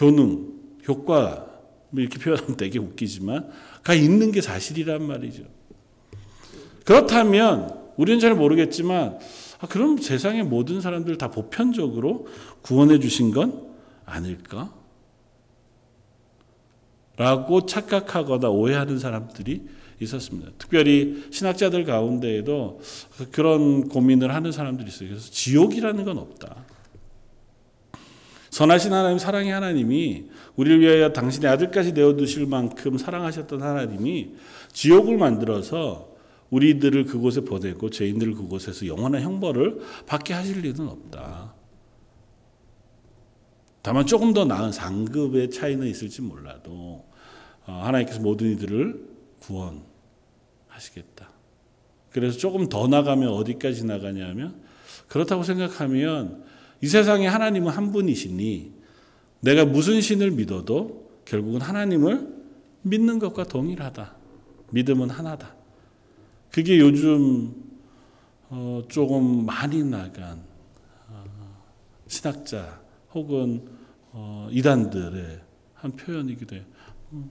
효능, 0.00 0.52
효과, 0.88 1.46
뭐 1.90 2.00
이렇게 2.00 2.18
표현하면 2.18 2.56
되게 2.56 2.78
웃기지만, 2.78 3.50
가 3.82 3.92
있는 3.92 4.30
게 4.32 4.40
사실이란 4.40 5.02
말이죠. 5.02 5.42
그렇다면, 6.84 7.84
우리는 7.96 8.20
잘 8.20 8.34
모르겠지만 8.34 9.18
아, 9.60 9.66
그럼 9.66 9.98
세상의 9.98 10.44
모든 10.44 10.80
사람들 10.80 11.16
다 11.16 11.30
보편적으로 11.30 12.26
구원해 12.62 12.98
주신 12.98 13.30
건 13.30 13.73
아닐까? 14.04 14.72
라고 17.16 17.66
착각하거나 17.66 18.48
오해하는 18.48 18.98
사람들이 18.98 19.62
있었습니다. 20.00 20.50
특별히 20.58 21.24
신학자들 21.30 21.84
가운데에도 21.84 22.80
그런 23.30 23.88
고민을 23.88 24.34
하는 24.34 24.50
사람들이 24.50 24.88
있어요. 24.88 25.10
그래서 25.10 25.30
지옥이라는 25.30 26.04
건 26.04 26.18
없다. 26.18 26.64
선하신 28.50 28.92
하나님, 28.92 29.18
사랑의 29.18 29.52
하나님이 29.52 30.26
우리를 30.56 30.80
위하여 30.80 31.12
당신의 31.12 31.50
아들까지 31.50 31.92
내어두실 31.92 32.46
만큼 32.46 32.98
사랑하셨던 32.98 33.62
하나님이 33.62 34.34
지옥을 34.72 35.16
만들어서 35.16 36.14
우리들을 36.50 37.06
그곳에 37.06 37.40
보내고 37.40 37.90
죄인들을 37.90 38.34
그곳에서 38.34 38.86
영원한 38.86 39.22
형벌을 39.22 39.80
받게 40.06 40.34
하실 40.34 40.60
리는 40.60 40.88
없다. 40.88 41.53
다만 43.84 44.06
조금 44.06 44.32
더 44.32 44.46
나은 44.46 44.72
상급의 44.72 45.50
차이는 45.50 45.86
있을지 45.86 46.22
몰라도 46.22 47.04
어, 47.66 47.82
하나님께서 47.84 48.18
모든 48.18 48.50
이들을 48.52 49.08
구원하시겠다. 49.40 51.28
그래서 52.08 52.38
조금 52.38 52.70
더 52.70 52.88
나가면 52.88 53.28
어디까지 53.28 53.84
나가냐면 53.84 54.62
그렇다고 55.06 55.42
생각하면 55.42 56.44
이 56.80 56.86
세상에 56.86 57.26
하나님은 57.26 57.70
한 57.70 57.92
분이시니 57.92 58.72
내가 59.40 59.66
무슨 59.66 60.00
신을 60.00 60.30
믿어도 60.30 61.10
결국은 61.26 61.60
하나님을 61.60 62.26
믿는 62.80 63.18
것과 63.18 63.44
동일하다. 63.44 64.16
믿음은 64.70 65.10
하나다. 65.10 65.54
그게 66.50 66.78
요즘 66.78 67.54
어 68.48 68.82
조금 68.88 69.44
많이 69.44 69.84
나간 69.84 70.42
어 71.10 71.24
신학자 72.08 72.80
혹은 73.12 73.73
어 74.16 74.48
이단들의 74.52 75.40
한 75.74 75.92
표현이기도 75.92 76.54
해요. 76.54 76.64
음, 77.12 77.30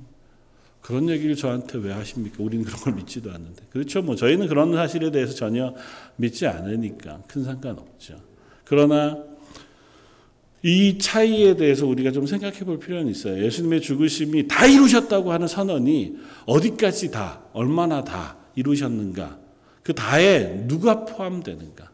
그런 0.82 1.10
얘기를 1.10 1.34
저한테 1.36 1.78
왜 1.78 1.94
하십니까? 1.94 2.44
우리는 2.44 2.66
그런 2.66 2.80
걸 2.82 2.94
믿지도 2.96 3.32
않는데. 3.32 3.64
그렇죠. 3.70 4.02
뭐 4.02 4.16
저희는 4.16 4.48
그런 4.48 4.74
사실에 4.74 5.10
대해서 5.10 5.34
전혀 5.34 5.74
믿지 6.18 6.46
않으니까 6.46 7.24
큰 7.28 7.44
상관없죠. 7.46 8.20
그러나 8.66 9.18
이 10.62 10.98
차이에 10.98 11.56
대해서 11.56 11.86
우리가 11.88 12.12
좀 12.12 12.26
생각해 12.26 12.60
볼 12.60 12.80
필요는 12.80 13.10
있어요. 13.10 13.44
예수님의 13.44 13.82
죽으심이 13.82 14.48
다 14.48 14.66
이루셨다고 14.66 15.32
하는 15.32 15.48
선언이 15.48 16.18
어디까지 16.46 17.12
다, 17.12 17.44
얼마나 17.54 18.04
다 18.04 18.38
이루셨는가? 18.56 19.40
그 19.84 19.94
다에 19.94 20.66
누가 20.68 21.06
포함되는가? 21.06 21.92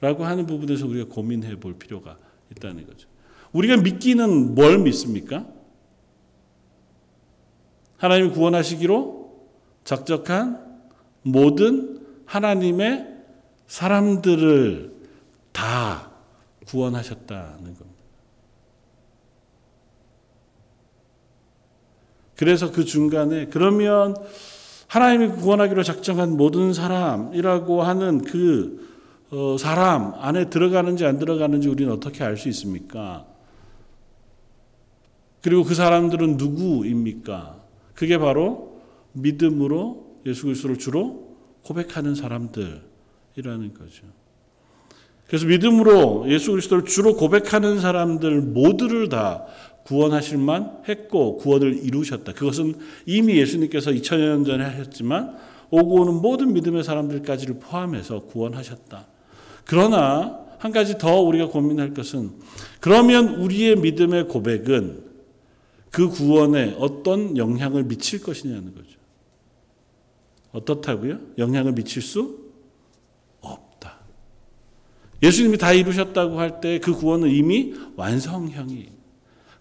라고 0.00 0.24
하는 0.24 0.46
부분에서 0.46 0.86
우리가 0.86 1.14
고민해 1.14 1.56
볼 1.56 1.78
필요가 1.78 2.18
있다는 2.50 2.86
거죠. 2.86 3.08
우리가 3.52 3.76
믿기는 3.78 4.54
뭘 4.54 4.78
믿습니까? 4.78 5.46
하나님이 7.96 8.30
구원하시기로 8.30 9.46
적적한 9.84 10.80
모든 11.22 12.00
하나님의 12.26 13.16
사람들을 13.66 14.94
다 15.52 16.10
구원하셨다는 16.66 17.62
겁니다. 17.64 17.96
그래서 22.36 22.70
그 22.70 22.84
중간에 22.84 23.46
그러면 23.46 24.14
하나님이 24.88 25.28
구원하기로 25.36 25.82
작정한 25.82 26.36
모든 26.36 26.74
사람이라고 26.74 27.82
하는 27.82 28.22
그 28.22 28.86
어, 29.30 29.56
사람 29.58 30.14
안에 30.14 30.50
들어가는지 30.50 31.04
안 31.04 31.18
들어가는지 31.18 31.68
우리는 31.68 31.92
어떻게 31.92 32.22
알 32.22 32.36
수 32.36 32.48
있습니까? 32.50 33.26
그리고 35.46 35.62
그 35.62 35.76
사람들은 35.76 36.38
누구입니까? 36.38 37.62
그게 37.94 38.18
바로 38.18 38.80
믿음으로 39.12 40.16
예수 40.26 40.46
그리스도를 40.46 40.76
주로 40.76 41.36
고백하는 41.62 42.16
사람들이라는 42.16 43.74
거죠. 43.78 44.06
그래서 45.28 45.46
믿음으로 45.46 46.24
예수 46.26 46.50
그리스도를 46.50 46.84
주로 46.84 47.14
고백하는 47.14 47.78
사람들 47.78 48.40
모두를 48.40 49.08
다 49.08 49.44
구원하실 49.84 50.38
만 50.38 50.78
했고 50.88 51.36
구원을 51.36 51.84
이루셨다. 51.84 52.32
그것은 52.32 52.74
이미 53.06 53.38
예수님께서 53.38 53.92
2000년 53.92 54.44
전에 54.44 54.64
하셨지만 54.64 55.36
오고 55.70 56.02
오는 56.02 56.14
모든 56.14 56.54
믿음의 56.54 56.82
사람들까지를 56.82 57.60
포함해서 57.60 58.22
구원하셨다. 58.22 59.06
그러나 59.64 60.40
한 60.58 60.72
가지 60.72 60.98
더 60.98 61.20
우리가 61.20 61.46
고민할 61.46 61.94
것은 61.94 62.32
그러면 62.80 63.36
우리의 63.36 63.76
믿음의 63.76 64.26
고백은 64.26 65.05
그 65.96 66.10
구원에 66.10 66.76
어떤 66.78 67.38
영향을 67.38 67.84
미칠 67.84 68.22
것이냐는 68.22 68.74
거죠. 68.74 68.98
어떻다고요? 70.52 71.18
영향을 71.38 71.72
미칠 71.72 72.02
수 72.02 72.38
없다. 73.40 74.00
예수님이 75.22 75.56
다 75.56 75.72
이루셨다고 75.72 76.38
할 76.38 76.60
때 76.60 76.80
그 76.80 76.92
구원은 76.92 77.30
이미 77.30 77.72
완성형이 77.96 78.88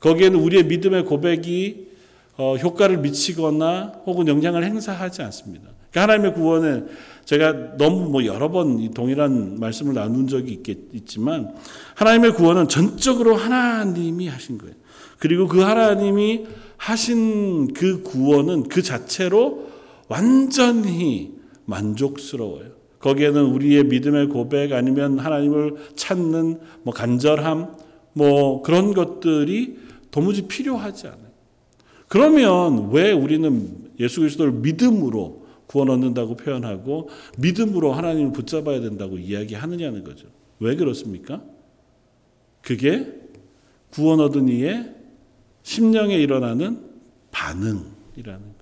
거기에는 0.02 0.38
우리의 0.38 0.65
믿음의 0.65 1.06
고백이 1.06 1.88
어, 2.36 2.58
효과를 2.58 2.98
미치거나 2.98 4.02
혹은 4.06 4.28
영향을 4.28 4.65
행사하지 4.65 5.21
않습니다. 5.21 5.69
그러니까 5.89 6.02
하나님의 6.02 6.34
구원은 6.34 6.89
제가 7.24 7.78
너무 7.78 8.10
뭐 8.10 8.26
여러 8.26 8.52
번 8.52 8.91
동일한 8.93 9.58
말씀을 9.58 9.93
나눈 9.93 10.28
적이 10.28 10.52
있겠, 10.52 10.78
있지만 10.91 11.56
하나님의 11.95 12.34
구원은 12.34 12.67
전적으로 12.67 13.38
하나님이 13.38 14.28
하신 14.28 14.58
거예요. 14.58 14.76
그리고 15.19 15.47
그 15.47 15.60
하나님이 15.60 16.45
하신 16.78 17.73
그 17.73 18.04
구원은 18.04 18.63
그 18.63 18.82
자체로 18.82 19.69
완전히 20.08 21.34
만족스러워요. 21.65 22.71
거기에는 22.99 23.43
우리의 23.45 23.86
믿음의 23.86 24.28
고백 24.30 24.73
아니면 24.73 25.19
하나님을 25.19 25.75
찾는 25.95 26.60
뭐 26.84 26.93
간절함 26.93 27.75
뭐 28.13 28.62
그런 28.62 28.93
것들이 28.93 29.78
도무지 30.12 30.47
필요하지 30.47 31.08
않아요. 31.08 31.25
그러면 32.08 32.91
왜 32.91 33.12
우리는 33.12 33.91
예수 33.99 34.21
그리스도를 34.21 34.54
믿음으로 34.54 35.45
구원 35.67 35.89
얻는다고 35.89 36.36
표현하고 36.36 37.10
믿음으로 37.38 37.91
하나님을 37.91 38.32
붙잡아야 38.32 38.80
된다고 38.80 39.17
이야기하느냐는 39.17 40.04
거죠. 40.04 40.28
왜 40.60 40.75
그렇습니까? 40.75 41.43
그게 42.62 43.12
구원 43.91 44.19
얻은 44.19 44.47
이의 44.49 44.95
심령에 45.65 46.15
일어나는 46.15 46.80
반응이라는 47.32 48.39
거. 48.39 48.56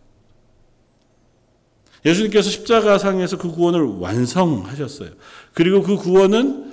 예수님께서 2.05 2.49
십자가상에서 2.49 3.37
그 3.37 3.51
구원을 3.51 3.81
완성하셨어요. 3.99 5.11
그리고 5.53 5.83
그 5.83 5.97
구원은 5.97 6.71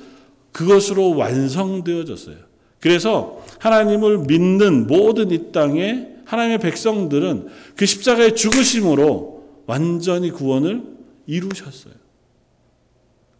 그것으로 0.52 1.16
완성되어졌어요. 1.16 2.36
그래서 2.78 3.44
하나님을 3.58 4.18
믿는 4.18 4.86
모든 4.86 5.32
이 5.32 5.50
땅에 5.52 6.08
하나님의 6.24 6.58
백성들은 6.60 7.48
그 7.76 7.84
십자가의 7.84 8.36
죽으심으로 8.36 9.64
완전히 9.66 10.30
구원을 10.30 10.84
이루셨어요. 11.26 11.94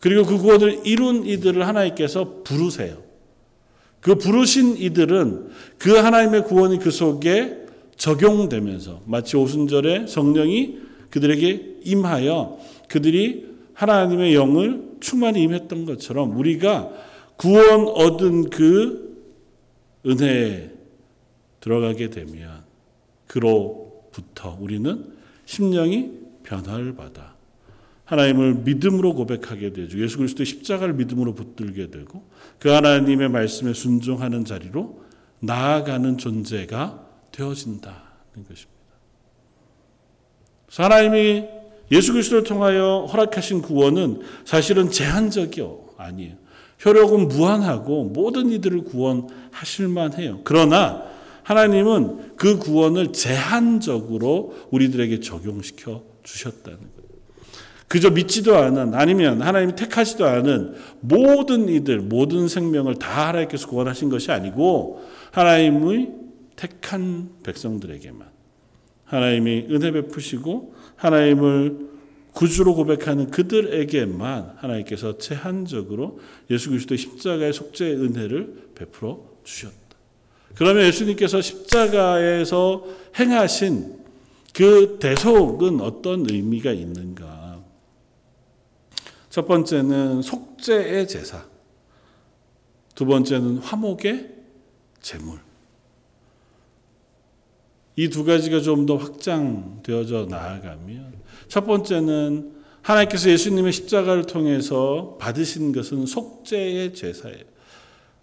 그리고 0.01 0.25
그 0.25 0.39
구원을 0.39 0.81
이룬 0.85 1.25
이들을 1.25 1.67
하나님께서 1.67 2.43
부르세요. 2.43 3.10
그 4.01 4.15
부르신 4.17 4.77
이들은 4.77 5.51
그 5.79 5.97
하나님의 5.97 6.45
구원이 6.45 6.79
그 6.79 6.91
속에 6.91 7.67
적용되면서 7.97 9.03
마치 9.05 9.37
오순절에 9.37 10.07
성령이 10.07 10.79
그들에게 11.11 11.81
임하여 11.85 12.59
그들이 12.89 13.51
하나님의 13.75 14.35
영을 14.35 14.91
충만히 15.01 15.43
임했던 15.43 15.85
것처럼 15.85 16.37
우리가 16.37 16.91
구원 17.37 17.89
얻은 17.89 18.51
그 18.51 19.11
은혜에 20.07 20.71
들어가게 21.61 22.11
되면 22.11 22.65
그로부터 23.27 24.57
우리는 24.61 25.13
심령이 25.45 26.11
변화를 26.43 26.95
받아 26.95 27.35
하나님을 28.11 28.55
믿음으로 28.65 29.15
고백하게 29.15 29.73
되죠. 29.73 30.03
예수 30.03 30.19
그리스도의 30.19 30.45
십자가를 30.45 30.95
믿음으로 30.95 31.33
붙들게 31.35 31.91
되고 31.91 32.29
그 32.59 32.69
하나님의 32.69 33.29
말씀에 33.29 33.73
순종하는 33.73 34.45
자리로 34.45 35.01
나아가는 35.39 36.19
존재가 36.19 37.07
되어진다는 37.31 37.95
것입니다. 38.49 38.81
하나님이 40.77 41.45
예수 41.93 42.13
그리스도를 42.13 42.43
통하여 42.43 43.07
허락하신 43.13 43.63
구원은 43.63 44.23
사실은 44.45 44.91
제한적이 44.91 45.65
아니에요. 45.97 46.35
효력은 46.85 47.29
무한하고 47.29 48.07
모든 48.07 48.51
이들을 48.51 48.85
구원하실 48.85 49.87
만 49.87 50.15
해요. 50.15 50.41
그러나 50.43 51.05
하나님은 51.45 52.35
그 52.35 52.59
구원을 52.59 53.13
제한적으로 53.13 54.57
우리들에게 54.71 55.21
적용시켜 55.21 56.03
주셨다는 56.25 56.79
거예요. 56.79 57.00
그저 57.91 58.09
믿지도 58.09 58.57
않은 58.57 58.95
아니면 58.95 59.43
하나님이 59.43 59.75
택하지도 59.75 60.25
않은 60.25 60.75
모든 61.01 61.69
이들 61.69 61.99
모든 61.99 62.47
생명을 62.47 63.01
다 63.01 63.27
하나님께서 63.27 63.67
구원하신 63.67 64.11
것이 64.11 64.31
아니고 64.31 65.05
하나님의 65.33 66.13
택한 66.55 67.31
백성들에게만 67.43 68.29
하나님이 69.07 69.67
은혜 69.71 69.91
베푸시고 69.91 70.73
하나님을 70.95 71.89
구주로 72.33 72.77
고백하는 72.77 73.33
그들에게만 73.33 74.53
하나님께서 74.59 75.19
제한적으로 75.19 76.21
예수 76.49 76.69
그리스도의 76.71 76.97
십자가의 76.97 77.53
속죄의 77.53 77.97
은혜를 77.97 78.69
베풀어 78.77 79.21
주셨다. 79.43 79.75
그러면 80.55 80.85
예수님께서 80.85 81.41
십자가에서 81.41 82.85
행하신 83.19 83.99
그 84.55 84.99
대속은 85.01 85.81
어떤 85.81 86.31
의미가 86.31 86.71
있는가? 86.71 87.40
첫 89.31 89.47
번째는 89.47 90.23
속죄의 90.23 91.09
제사. 91.09 91.45
두 92.95 93.07
번째는 93.07 93.59
화목의 93.59 94.29
제물. 95.01 95.39
이 97.97 98.09
두 98.09 98.25
가지가 98.25 98.61
좀 98.61 98.87
더 98.87 98.97
확장되어져 98.97 100.27
나아가면 100.31 101.13
첫 101.49 101.67
번째는 101.67 102.53
하나님께서 102.83 103.31
예수님의 103.31 103.73
십자가를 103.73 104.27
통해서 104.27 105.17
받으신 105.21 105.73
것은 105.73 106.07
속죄의 106.07 106.95
제사예요. 106.95 107.45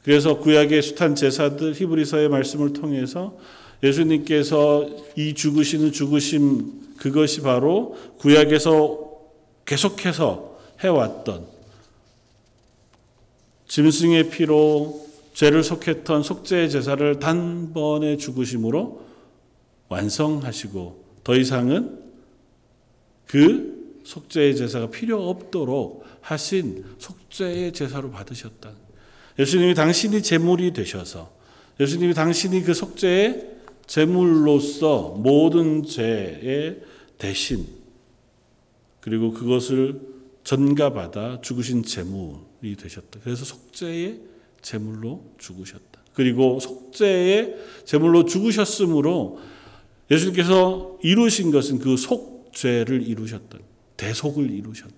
그래서 0.03 0.39
구약의 0.39 0.81
숱한 0.81 1.15
제사들 1.15 1.73
히브리서의 1.73 2.29
말씀을 2.29 2.73
통해서 2.73 3.37
예수님께서 3.83 4.89
이 5.15 5.33
죽으시는 5.35 5.91
죽으심 5.91 6.95
그것이 6.97 7.41
바로 7.41 7.95
구약에서 8.17 9.11
계속해서 9.65 10.56
해왔던 10.83 11.45
짐승의 13.67 14.29
피로 14.29 15.05
죄를 15.33 15.63
속했던 15.63 16.23
속죄의 16.23 16.69
제사를 16.69 17.19
단번에 17.19 18.17
죽으심으로 18.17 19.05
완성하시고 19.89 21.05
더 21.23 21.35
이상은 21.35 21.99
그 23.25 24.01
속죄의 24.03 24.55
제사가 24.55 24.89
필요 24.89 25.29
없도록 25.29 26.05
하신 26.21 26.85
속죄의 26.97 27.73
제사로 27.73 28.09
받으셨다. 28.09 28.71
예수님이 29.37 29.75
당신이 29.75 30.23
제물이 30.23 30.73
되셔서 30.73 31.31
예수님이 31.79 32.13
당신이 32.13 32.63
그 32.63 32.73
속죄의 32.73 33.57
제물로서 33.85 35.15
모든 35.17 35.83
죄의 35.83 36.81
대신 37.17 37.67
그리고 39.01 39.31
그것을 39.33 40.16
전가받아 40.47 41.41
죽으신 41.41 41.83
제물이 41.83 42.77
되셨다. 42.77 43.19
그래서 43.21 43.43
속죄의 43.43 44.21
제물로 44.61 45.33
죽으셨다. 45.37 45.99
그리고 46.13 46.61
속죄의 46.61 47.57
제물로 47.83 48.23
죽으셨으므로 48.23 49.39
예수님께서 50.09 50.99
이루신 51.03 51.51
것은 51.51 51.79
그 51.79 51.97
속죄를 51.97 53.05
이루셨다. 53.05 53.57
대속을 53.97 54.49
이루셨다. 54.49 54.95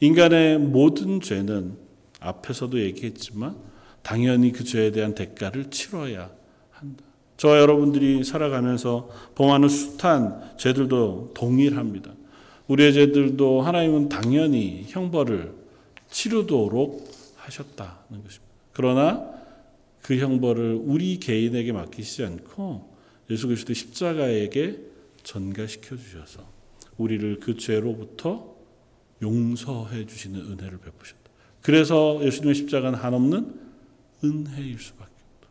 인간의 0.00 0.58
모든 0.58 1.20
죄는 1.20 1.76
앞에서도 2.18 2.80
얘기했지만 2.80 3.56
당연히 4.02 4.50
그 4.50 4.64
죄에 4.64 4.90
대한 4.90 5.14
대가를 5.14 5.70
치러야 5.70 6.32
한다. 6.72 7.04
저와 7.36 7.60
여러분들이 7.60 8.24
살아가면서 8.24 9.10
범하는 9.36 9.68
숱한 9.68 10.56
죄들도 10.56 11.34
동일합니다. 11.34 12.17
우리의 12.68 12.92
죄들도 12.92 13.62
하나님은 13.62 14.08
당연히 14.08 14.84
형벌을 14.86 15.54
치르도록 16.10 17.06
하셨다는 17.36 18.22
것입니다. 18.22 18.44
그러나 18.72 19.30
그 20.02 20.16
형벌을 20.16 20.80
우리 20.84 21.18
개인에게 21.18 21.72
맡기시지 21.72 22.24
않고 22.24 22.94
예수 23.30 23.46
그리스도 23.46 23.74
십자가에게 23.74 24.78
전가시켜 25.22 25.96
주셔서 25.96 26.46
우리를 26.96 27.40
그 27.40 27.56
죄로부터 27.56 28.56
용서해 29.20 30.06
주시는 30.06 30.40
은혜를 30.40 30.78
베푸셨다. 30.78 31.18
그래서 31.62 32.20
예수님의 32.22 32.54
십자가는 32.54 32.98
한없는 32.98 33.54
은혜일 34.24 34.78
수밖에 34.78 35.12
없다. 35.12 35.48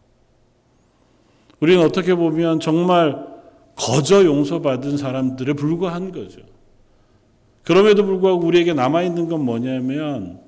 우리는 1.60 1.84
어떻게 1.84 2.16
보면 2.16 2.60
정말 2.60 3.28
거저 3.76 4.26
용서받은 4.26 4.98
사람들에 4.98 5.54
불과한 5.54 6.12
거죠. 6.12 6.42
그럼에도 7.68 8.06
불구하고 8.06 8.46
우리에게 8.46 8.74
남아있는 8.74 9.28
건 9.28 9.44
뭐냐면 9.44 10.40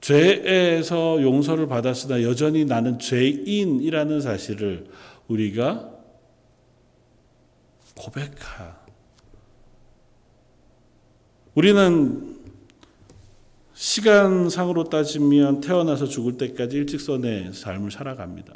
죄에서 0.00 1.20
용서를 1.20 1.66
받았으나 1.66 2.22
여전히 2.22 2.64
나는 2.64 3.00
죄인이라는 3.00 4.20
사실을 4.20 4.86
우리가 5.26 5.90
고백하. 7.96 8.78
우리는 11.56 12.36
시간상으로 13.74 14.84
따지면 14.84 15.60
태어나서 15.60 16.06
죽을 16.06 16.38
때까지 16.38 16.76
일직선의 16.76 17.52
삶을 17.52 17.90
살아갑니다. 17.90 18.54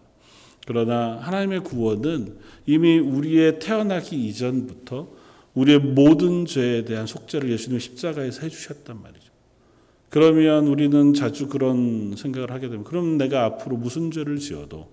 그러나 0.68 1.18
하나님의 1.20 1.64
구원은 1.64 2.38
이미 2.66 2.96
우리의 3.00 3.58
태어나기 3.58 4.24
이전부터 4.24 5.23
우리의 5.54 5.78
모든 5.78 6.46
죄에 6.46 6.84
대한 6.84 7.06
속죄를 7.06 7.50
예수님 7.50 7.78
십자가에서 7.78 8.42
해주셨단 8.42 9.00
말이죠. 9.00 9.32
그러면 10.10 10.66
우리는 10.68 11.14
자주 11.14 11.48
그런 11.48 12.14
생각을 12.16 12.50
하게 12.50 12.68
되면 12.68 12.84
그럼 12.84 13.18
내가 13.18 13.44
앞으로 13.44 13.76
무슨 13.76 14.10
죄를 14.10 14.38
지어도 14.38 14.92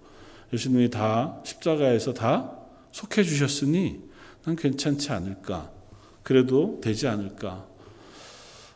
예수님이 0.54 0.90
다 0.90 1.40
십자가에서 1.44 2.14
다 2.14 2.58
속해 2.92 3.24
주셨으니 3.24 4.02
난 4.44 4.56
괜찮지 4.56 5.12
않을까? 5.12 5.72
그래도 6.24 6.80
되지 6.82 7.08
않을까? 7.08 7.68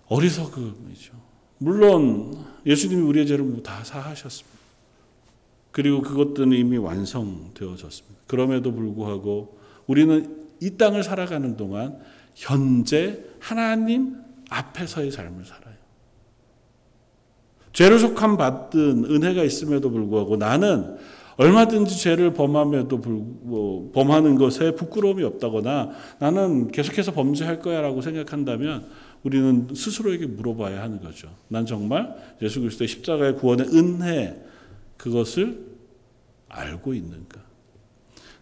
어리석음이죠. 0.08 1.14
물론 1.58 2.46
예수님이 2.66 3.02
우리의 3.02 3.28
죄를 3.28 3.64
다 3.64 3.84
사하셨습니다. 3.84 4.56
그리고 5.72 6.02
그것들은 6.02 6.54
이미 6.54 6.78
완성되어졌습니다. 6.78 8.22
그럼에도 8.28 8.72
불구하고 8.72 9.58
우리는 9.88 10.45
이 10.62 10.78
땅을 10.78 11.04
살아가는 11.04 11.56
동안 11.58 12.00
현재 12.34 13.24
하나님 13.40 14.18
앞에서의 14.50 15.12
삶을 15.12 15.46
살아요. 15.46 15.76
죄를 17.74 18.00
속함 18.00 18.38
받은 18.38 19.06
은혜가 19.06 19.44
있음에도 19.44 19.90
불구하고 19.90 20.38
나는 20.38 20.98
얼마든지 21.38 22.00
죄를 22.00 22.34
범함에도 22.34 23.02
불, 23.02 23.14
뭐, 23.14 23.92
범하는 23.94 24.36
것에 24.36 24.76
부끄러움이 24.76 25.24
없다거나 25.24 25.92
나는 26.20 26.72
계속해서 26.72 27.12
범죄할 27.12 27.60
거야라고 27.60 28.02
생각한다면 28.02 28.88
우리는 29.24 29.68
스스로에게 29.74 30.28
물어봐야 30.28 30.82
하는 30.82 31.02
거죠. 31.02 31.30
난 31.50 31.66
정말 31.66 32.16
예수 32.42 32.62
그리스도의 32.62 32.88
십자가의 32.88 33.36
구원의 33.36 33.68
은혜 33.76 34.42
그것을 34.96 35.66
알고 36.48 36.94
있는가? 36.94 37.45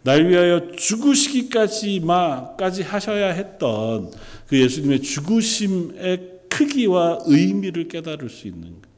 날 0.04 0.28
위하여 0.28 0.68
죽으시기까지마까지 0.76 2.84
하셔야 2.84 3.30
했던 3.30 4.12
그 4.48 4.60
예수님의 4.60 5.02
죽으심의 5.02 6.42
크기와 6.50 7.20
의미를 7.26 7.88
깨달을 7.88 8.30
수 8.30 8.48
있는가? 8.48 8.90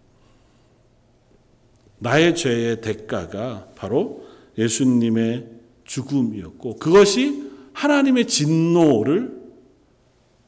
나의 1.99 2.35
죄의 2.35 2.81
대가가 2.81 3.69
바로 3.75 4.25
예수님의 4.57 5.47
죽음이었고 5.85 6.77
그것이 6.77 7.45
하나님의 7.73 8.27
진노를 8.27 9.35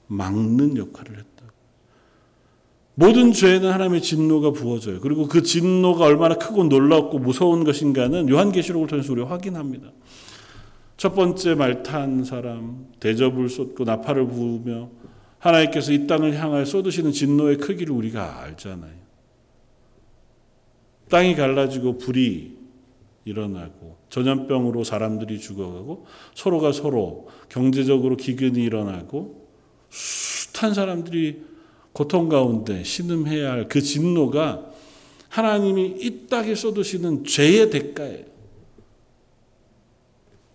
막는 0.08 0.78
역할을 0.78 1.18
했다. 1.18 1.28
모든 2.96 3.32
죄에는 3.32 3.72
하나님의 3.72 4.02
진노가 4.02 4.52
부어져요. 4.52 5.00
그리고 5.02 5.28
그 5.28 5.44
진노가 5.44 6.06
얼마나 6.06 6.36
크고 6.36 6.64
놀랍고 6.64 7.20
무서운 7.20 7.64
것인가는 7.64 8.28
요한계시록을 8.28 8.88
통해서 8.88 9.14
우리가 9.14 9.30
확인합니다. 9.30 9.92
첫 10.98 11.14
번째 11.14 11.54
말탄 11.56 12.24
사람, 12.24 12.88
대접을 13.00 13.50
쏟고 13.50 13.84
나팔을 13.84 14.28
부으며 14.28 14.90
하나님께서 15.40 15.94
이 15.94 16.08
땅을 16.08 16.36
향하여 16.36 16.66
쏟으시는 16.66 17.12
진노의 17.12 17.58
크기를 17.58 17.94
우리가 17.94 18.42
알잖아요. 18.42 18.98
땅이 21.10 21.36
갈라지고 21.36 22.00
불이 22.00 22.58
일어나고 23.26 23.98
전염병으로 24.10 24.84
사람들이 24.84 25.40
죽어가고 25.40 26.06
서로가 26.34 26.72
서로 26.72 27.28
경제적으로 27.50 28.18
기근이 28.18 28.64
일어나고 28.64 29.48
숱한 29.90 30.74
사람들이 30.74 31.44
고통 31.94 32.30
가운데 32.30 32.84
신음해야 32.84 33.52
할 33.52 33.68
그 33.70 33.82
진노가 33.82 34.72
하나님이 35.30 35.98
이 36.00 36.28
땅에 36.28 36.56
쏟으시는 36.56 37.24
죄의 37.26 37.70
대가예요. 37.70 38.37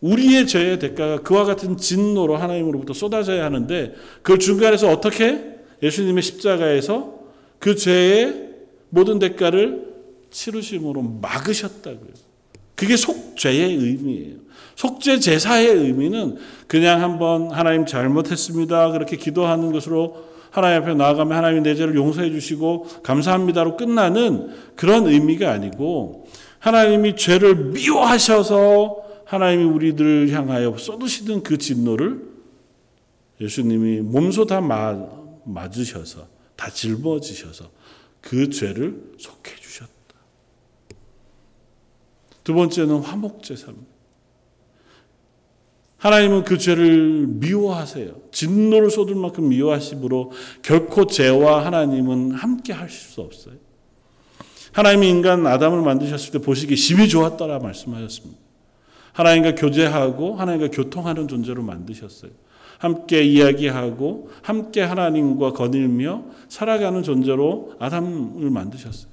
우리의 0.02 0.46
죄의 0.46 0.78
대가가 0.78 1.22
그와 1.22 1.44
같은 1.44 1.76
진노로 1.76 2.36
하나님으로부터 2.36 2.92
쏟아져야 2.92 3.44
하는데 3.44 3.94
그걸 4.22 4.38
중간에서 4.38 4.90
어떻게 4.90 5.52
예수님의 5.82 6.22
십자가에서 6.22 7.20
그 7.58 7.76
죄의 7.76 8.50
모든 8.90 9.18
대가를 9.18 9.92
치르심으로 10.30 11.02
막으셨다고요. 11.22 12.10
그게 12.74 12.96
속죄의 12.96 13.76
의미예요. 13.76 14.36
속죄 14.74 15.20
제사의 15.20 15.68
의미는 15.68 16.36
그냥 16.66 17.02
한번 17.02 17.50
하나님 17.52 17.86
잘못했습니다. 17.86 18.90
그렇게 18.90 19.16
기도하는 19.16 19.70
것으로 19.70 20.32
하나님 20.50 20.82
앞에 20.82 20.94
나아가면 20.94 21.36
하나님이 21.36 21.62
내 21.62 21.74
죄를 21.74 21.94
용서해 21.94 22.30
주시고 22.30 22.88
감사합니다로 23.02 23.76
끝나는 23.76 24.48
그런 24.74 25.06
의미가 25.06 25.50
아니고 25.50 26.26
하나님이 26.58 27.16
죄를 27.16 27.54
미워하셔서 27.54 29.01
하나님이 29.32 29.64
우리들을 29.64 30.30
향하여 30.30 30.76
쏟으시는 30.76 31.42
그 31.42 31.56
진노를 31.56 32.22
예수님이 33.40 34.00
몸소 34.00 34.44
다 34.44 34.60
맞으셔서 34.60 36.28
다 36.54 36.68
짊어지셔서 36.68 37.70
그 38.20 38.50
죄를 38.50 39.14
속해 39.18 39.56
주셨다. 39.56 39.90
두 42.44 42.52
번째는 42.52 42.98
화목제사입니다. 42.98 43.90
하나님은 45.96 46.44
그 46.44 46.58
죄를 46.58 47.26
미워하세요. 47.26 48.14
진노를 48.32 48.90
쏟을 48.90 49.14
만큼 49.14 49.48
미워하심으로 49.48 50.32
결코 50.60 51.06
죄와 51.06 51.64
하나님은 51.64 52.32
함께 52.32 52.74
하실 52.74 52.98
수 52.98 53.22
없어요. 53.22 53.54
하나님이 54.72 55.08
인간 55.08 55.46
아담을 55.46 55.80
만드셨을 55.80 56.32
때 56.32 56.38
보시기 56.38 56.76
심히 56.76 57.08
좋았더라 57.08 57.60
말씀하셨습니다. 57.60 58.41
하나님과 59.12 59.54
교제하고 59.54 60.36
하나님과 60.36 60.68
교통하는 60.70 61.28
존재로 61.28 61.62
만드셨어요. 61.62 62.30
함께 62.78 63.22
이야기하고 63.22 64.30
함께 64.42 64.82
하나님과 64.82 65.52
거닐며 65.52 66.24
살아가는 66.48 67.02
존재로 67.02 67.74
아담을 67.78 68.50
만드셨어요. 68.50 69.10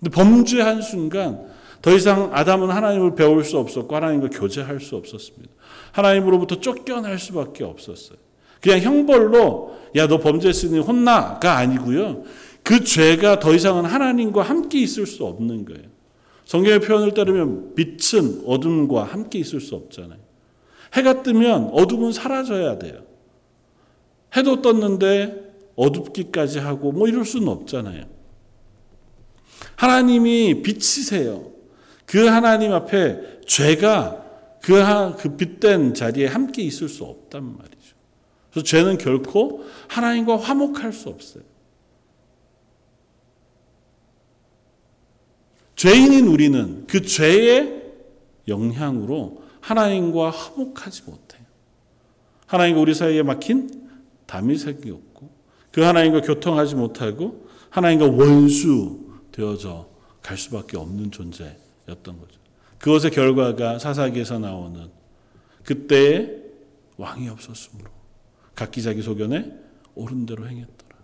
근데 0.00 0.10
범죄한 0.10 0.82
순간 0.82 1.46
더 1.82 1.94
이상 1.94 2.30
아담은 2.32 2.70
하나님을 2.70 3.14
배울 3.14 3.44
수 3.44 3.58
없었고 3.58 3.94
하나님과 3.94 4.30
교제할 4.30 4.80
수 4.80 4.96
없었습니다. 4.96 5.52
하나님으로부터 5.92 6.60
쫓겨날 6.60 7.18
수밖에 7.18 7.62
없었어요. 7.64 8.18
그냥 8.60 8.80
형벌로 8.80 9.76
야 9.94 10.08
너 10.08 10.18
범죄했으니 10.18 10.80
혼나가 10.80 11.56
아니고요. 11.58 12.24
그 12.62 12.82
죄가 12.82 13.38
더 13.38 13.54
이상은 13.54 13.84
하나님과 13.84 14.42
함께 14.42 14.80
있을 14.80 15.06
수 15.06 15.24
없는 15.24 15.64
거예요. 15.64 15.95
성경의 16.46 16.80
표현을 16.80 17.12
따르면 17.12 17.74
빛은 17.74 18.44
어둠과 18.46 19.04
함께 19.04 19.38
있을 19.38 19.60
수 19.60 19.74
없잖아요. 19.74 20.18
해가 20.94 21.22
뜨면 21.22 21.70
어둠은 21.72 22.12
사라져야 22.12 22.78
돼요. 22.78 23.04
해도 24.36 24.62
떴는데 24.62 25.44
어둡기까지 25.74 26.60
하고 26.60 26.92
뭐 26.92 27.08
이럴 27.08 27.24
수는 27.24 27.48
없잖아요. 27.48 28.04
하나님이 29.74 30.62
빛이세요. 30.62 31.52
그 32.06 32.26
하나님 32.26 32.72
앞에 32.72 33.40
죄가 33.46 34.24
그, 34.62 34.82
그 35.18 35.36
빛된 35.36 35.94
자리에 35.94 36.26
함께 36.26 36.62
있을 36.62 36.88
수 36.88 37.04
없단 37.04 37.42
말이죠. 37.42 37.96
그래서 38.50 38.64
죄는 38.64 38.98
결코 38.98 39.64
하나님과 39.88 40.36
화목할 40.36 40.92
수 40.92 41.08
없어요. 41.08 41.42
죄인인 45.76 46.26
우리는 46.26 46.86
그 46.86 47.02
죄의 47.02 47.84
영향으로 48.48 49.42
하나님과 49.60 50.30
화목하지 50.30 51.02
못해요. 51.04 51.42
하나님과 52.46 52.80
우리 52.80 52.94
사이에 52.94 53.22
막힌 53.22 53.88
담이 54.26 54.56
생겼고 54.56 55.30
그 55.72 55.82
하나님과 55.82 56.22
교통하지 56.22 56.74
못하고 56.74 57.46
하나님과 57.70 58.06
원수 58.06 59.00
되어져 59.32 59.88
갈 60.22 60.36
수밖에 60.36 60.76
없는 60.76 61.10
존재. 61.10 61.56
였던 61.88 62.18
거죠. 62.18 62.40
그것의 62.78 63.12
결과가 63.12 63.78
사사기에서 63.78 64.38
나오는 64.38 64.88
그때의 65.64 66.42
왕이 66.96 67.28
없었으므로 67.28 67.90
각기 68.54 68.82
자기 68.82 69.02
소견에 69.02 69.52
옳은 69.94 70.26
대로 70.26 70.46
행했더라. 70.48 70.96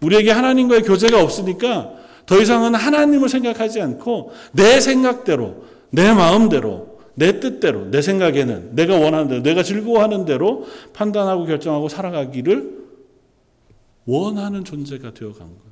우리에게 0.00 0.30
하나님과의 0.30 0.82
교제가 0.82 1.22
없으니까 1.22 2.03
더 2.26 2.40
이상은 2.40 2.74
하나님을 2.74 3.28
생각하지 3.28 3.80
않고 3.80 4.32
내 4.52 4.80
생각대로, 4.80 5.64
내 5.90 6.12
마음대로, 6.12 7.00
내 7.14 7.38
뜻대로, 7.40 7.90
내 7.90 8.02
생각에는 8.02 8.74
내가 8.74 8.98
원하는 8.98 9.28
대로, 9.28 9.42
내가 9.42 9.62
즐거워하는 9.62 10.24
대로 10.24 10.66
판단하고 10.92 11.44
결정하고 11.44 11.88
살아가기를 11.88 12.84
원하는 14.06 14.64
존재가 14.64 15.14
되어 15.14 15.32
간 15.32 15.48
거예요. 15.48 15.64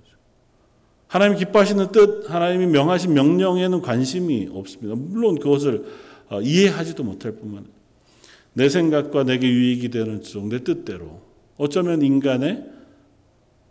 하나님 1.12 1.36
기뻐하시는 1.36 1.92
뜻, 1.92 2.30
하나님이 2.30 2.66
명하신 2.68 3.12
명령에는 3.12 3.82
관심이 3.82 4.48
없습니다. 4.50 4.94
물론 4.96 5.38
그것을 5.38 5.84
어, 6.30 6.40
이해하지도 6.40 7.04
못할 7.04 7.32
뿐만 7.32 7.66
내 8.54 8.70
생각과 8.70 9.24
내게 9.24 9.46
유익이 9.46 9.90
되는 9.90 10.22
쪽, 10.22 10.48
내 10.48 10.64
뜻대로, 10.64 11.20
어쩌면 11.58 12.00
인간의 12.00 12.64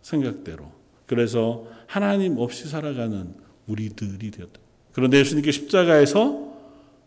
생각대로. 0.02 0.70
그래서 1.06 1.64
하나님 1.92 2.38
없이 2.38 2.70
살아가는 2.70 3.34
우리들이 3.66 4.30
되었다. 4.30 4.58
그런데 4.92 5.18
예수님께 5.18 5.52
십자가에서 5.52 6.50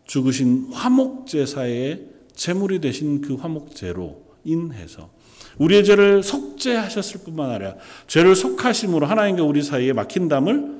죽으신 0.04 0.68
화목 0.72 1.26
제사의 1.26 2.06
제물이 2.36 2.80
되신 2.80 3.20
그 3.20 3.34
화목 3.34 3.74
제로 3.74 4.22
인해서 4.44 5.10
우리의 5.58 5.84
죄를 5.84 6.22
속죄하셨을 6.22 7.22
뿐만 7.24 7.50
아니라 7.50 7.74
죄를 8.06 8.36
속하심으로 8.36 9.06
하나님과 9.06 9.42
우리 9.42 9.60
사이에 9.60 9.92
막힌 9.92 10.28
담을 10.28 10.78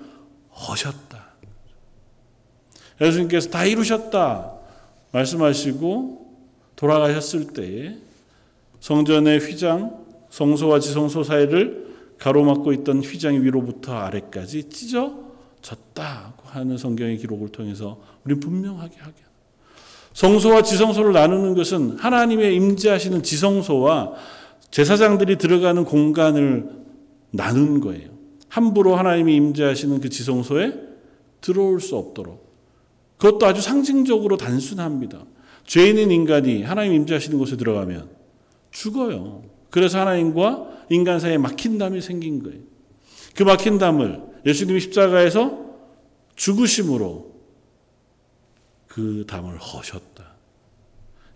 허셨다. 0.55 1.27
예수님께서 3.01 3.51
다 3.51 3.65
이루셨다 3.65 4.53
말씀하시고 5.11 6.37
돌아가셨을 6.77 7.55
때에 7.55 7.97
성전의 8.79 9.41
휘장, 9.41 10.07
성소와 10.31 10.79
지성소 10.79 11.25
사이를 11.25 11.86
가로막고 12.19 12.73
있던 12.73 13.01
휘장 13.01 13.43
위로부터 13.43 13.95
아래까지 13.95 14.71
찢어졌다고 14.71 16.47
하는 16.47 16.79
성경의 16.79 17.19
기록을 17.19 17.51
통해서 17.51 18.01
우리 18.25 18.35
분명하게 18.37 18.97
하게 18.99 19.15
성소와 20.13 20.63
지성소를 20.63 21.13
나누는 21.13 21.55
것은 21.55 21.99
하나님의 21.99 22.57
임재하시는 22.57 23.23
지성소와 23.23 24.15
제사장들이 24.71 25.37
들어가는 25.37 25.85
공간을 25.85 26.71
나눈 27.31 27.81
거예요. 27.81 28.11
함부로 28.49 28.97
하나님이 28.97 29.37
임재하시는 29.37 30.01
그 30.01 30.09
지성소에 30.09 30.73
들어올 31.43 31.81
수 31.81 31.97
없도록 31.97 32.47
그것도 33.19 33.47
아주 33.47 33.61
상징적으로 33.61 34.37
단순합니다. 34.37 35.25
죄인인 35.67 36.11
인간이 36.11 36.63
하나님 36.63 36.95
임재하시는 36.95 37.39
곳에 37.39 37.57
들어가면 37.57 38.09
죽어요. 38.71 39.43
그래서 39.71 40.01
하나님과 40.01 40.76
인간 40.91 41.21
사이에 41.21 41.39
막힌 41.39 41.79
담이 41.79 42.01
생긴 42.01 42.43
거예요. 42.43 42.61
그 43.35 43.43
막힌 43.43 43.79
담을 43.79 44.23
예수님이 44.45 44.81
십자가에서 44.81 45.67
죽으심으로 46.37 47.35
그 48.87 49.25
담을 49.27 49.59
허셨다. 49.59 50.37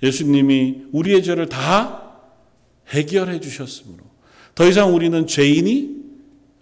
예수님이 0.02 0.86
우리의 0.92 1.22
죄를 1.22 1.48
다 1.48 2.20
해결해 2.88 3.40
주셨으므로 3.40 4.04
더 4.54 4.66
이상 4.66 4.94
우리는 4.94 5.26
죄인이 5.26 6.00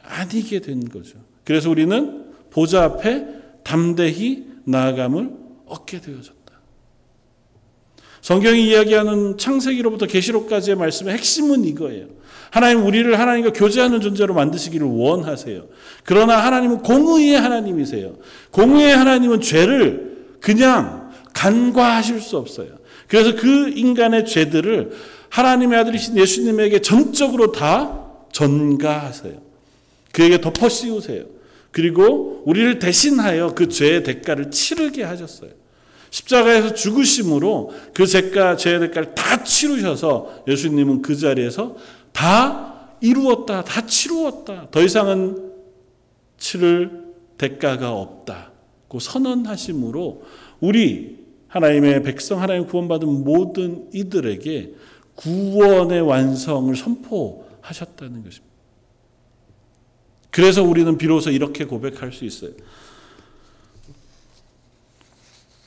아니게 0.03 0.61
된 0.61 0.89
거죠. 0.89 1.19
그래서 1.45 1.71
우리는 1.71 2.33
보좌 2.51 2.85
앞에 2.85 3.27
담대히 3.63 4.47
나아감을 4.65 5.37
얻게 5.67 6.01
되어졌다. 6.01 6.38
성경이 8.29 8.69
이야기하는 8.69 9.39
창세기로부터 9.39 10.05
계시록까지의 10.05 10.77
말씀의 10.77 11.15
핵심은 11.15 11.65
이거예요. 11.65 12.09
하나님 12.51 12.85
우리를 12.85 13.19
하나님과 13.19 13.55
교제하는 13.55 14.03
존재로 14.03 14.35
만드시기를 14.35 14.87
원하세요. 14.87 15.65
그러나 16.05 16.37
하나님은 16.37 16.81
공의의 16.81 17.41
하나님이세요. 17.41 18.17
공의의 18.51 18.95
하나님은 18.95 19.41
죄를 19.41 20.27
그냥 20.43 21.11
간과하실 21.33 22.21
수 22.21 22.37
없어요. 22.37 22.69
그래서 23.07 23.35
그 23.35 23.71
인간의 23.71 24.27
죄들을 24.27 24.91
하나님의 25.31 25.79
아들이신 25.79 26.19
예수님에게 26.19 26.81
전적으로 26.81 27.53
다 27.53 28.11
전가하세요. 28.33 29.41
그에게 30.13 30.39
덮어 30.43 30.69
씌우세요. 30.69 31.25
그리고 31.73 32.43
우리를 32.45 32.79
대신하여 32.79 33.55
그 33.55 33.71
죄의 33.71 34.03
대가를 34.03 34.51
치르게 34.51 35.03
하셨어요. 35.03 35.58
십자가에서 36.11 36.75
죽으심으로 36.75 37.73
그 37.95 38.07
죄가, 38.07 38.57
죄의 38.57 38.81
대가를 38.81 39.15
다 39.15 39.43
치르셔서 39.43 40.45
예수님은 40.49 41.03
그 41.03 41.17
자리에서 41.17 41.77
다 42.13 42.97
이루었다, 43.01 43.65
다 43.65 43.87
치루었다. 43.87 44.69
더 44.71 44.83
이상은 44.83 45.53
치를 46.39 47.05
대가가 47.37 47.93
없다고 47.93 48.99
선언하심으로 48.99 50.23
우리 50.61 51.19
하나님의 51.49 52.03
백성, 52.03 52.41
하나님 52.43 52.67
구원받은 52.67 53.25
모든 53.25 53.89
이들에게 53.93 54.75
구원의 55.15 56.03
완성을 56.03 56.75
선포하셨다는 56.75 58.25
것입니다. 58.25 58.49
그래서 60.31 60.63
우리는 60.63 60.97
비로소 60.99 61.31
이렇게 61.31 61.65
고백할 61.65 62.13
수 62.13 62.25
있어요. 62.25 62.51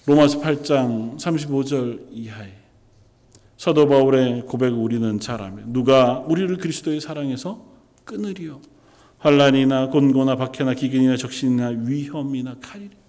로마서 0.05 0.41
8장 0.41 1.17
35절 1.17 2.07
이하에 2.11 2.53
사도 3.57 3.87
바울의 3.87 4.45
고백을 4.47 4.77
우리는 4.77 5.19
잘 5.19 5.41
아며 5.41 5.63
누가 5.67 6.19
우리를 6.19 6.57
그리스도의 6.57 6.99
사랑에서 6.99 7.63
끊으리요 8.05 8.61
환란이나 9.19 9.89
곤고나 9.89 10.35
박해나 10.35 10.73
기근이나 10.73 11.15
적신이나 11.17 11.67
위험이나 11.85 12.55
칼이리 12.59 13.01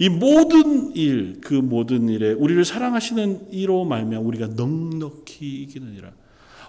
이 0.00 0.08
모든 0.08 0.94
일, 0.94 1.40
그 1.40 1.54
모든 1.54 2.08
일에 2.08 2.32
우리를 2.32 2.64
사랑하시는 2.64 3.48
이로 3.50 3.84
말면 3.84 4.22
우리가 4.22 4.46
넉넉히 4.46 5.62
이기느니라. 5.62 6.12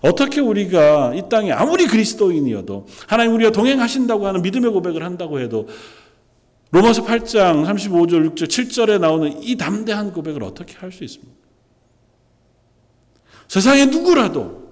어떻게 0.02 0.42
우리가 0.42 1.14
이 1.14 1.24
땅에 1.30 1.52
아무리 1.52 1.86
그리스도인이어도 1.86 2.88
하나님 3.08 3.36
우리가 3.36 3.52
동행하신다고 3.52 4.26
하는 4.26 4.42
믿음의 4.42 4.72
고백을 4.72 5.04
한다고 5.04 5.40
해도 5.40 5.68
로마서 6.72 7.04
8장 7.06 7.66
35절, 7.66 8.36
6절, 8.36 8.44
7절에 8.48 9.00
나오는 9.00 9.42
이 9.42 9.56
담대한 9.56 10.14
고백을 10.14 10.44
어떻게 10.44 10.76
할 10.78 10.92
수 10.92 11.04
있습니까? 11.04 11.40
세상에 13.48 13.88
누구라도, 13.88 14.70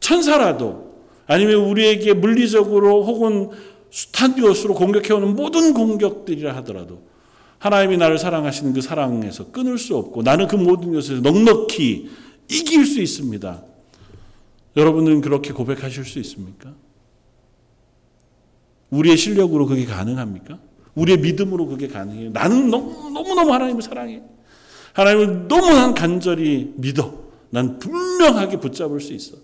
천사라도, 0.00 0.90
아니면 1.26 1.66
우리에게 1.66 2.12
물리적으로 2.14 3.04
혹은 3.04 3.50
숱한 3.90 4.40
것으로 4.40 4.74
공격해오는 4.74 5.36
모든 5.36 5.74
공격들이라 5.74 6.56
하더라도 6.56 7.02
하나님이 7.58 7.98
나를 7.98 8.18
사랑하시는 8.18 8.72
그 8.72 8.80
사랑에서 8.80 9.52
끊을 9.52 9.78
수 9.78 9.96
없고 9.96 10.22
나는 10.22 10.48
그 10.48 10.56
모든 10.56 10.92
것에서 10.92 11.20
넉넉히 11.20 12.10
이길 12.48 12.86
수 12.86 13.00
있습니다. 13.00 13.62
여러분은 14.76 15.20
그렇게 15.20 15.52
고백하실 15.52 16.04
수 16.04 16.18
있습니까? 16.20 16.74
우리의 18.90 19.16
실력으로 19.16 19.66
그게 19.66 19.84
가능합니까? 19.84 20.58
우리의 20.94 21.18
믿음으로 21.18 21.66
그게 21.66 21.88
가능해요. 21.88 22.30
나는 22.30 22.70
너무, 22.70 23.10
너무너무 23.10 23.52
하나님을 23.52 23.82
사랑해. 23.82 24.22
하나님을 24.92 25.48
너무 25.48 25.70
난 25.72 25.94
간절히 25.94 26.72
믿어. 26.76 27.20
난 27.50 27.78
분명하게 27.78 28.58
붙잡을 28.58 29.00
수 29.00 29.12
있어. 29.12 29.36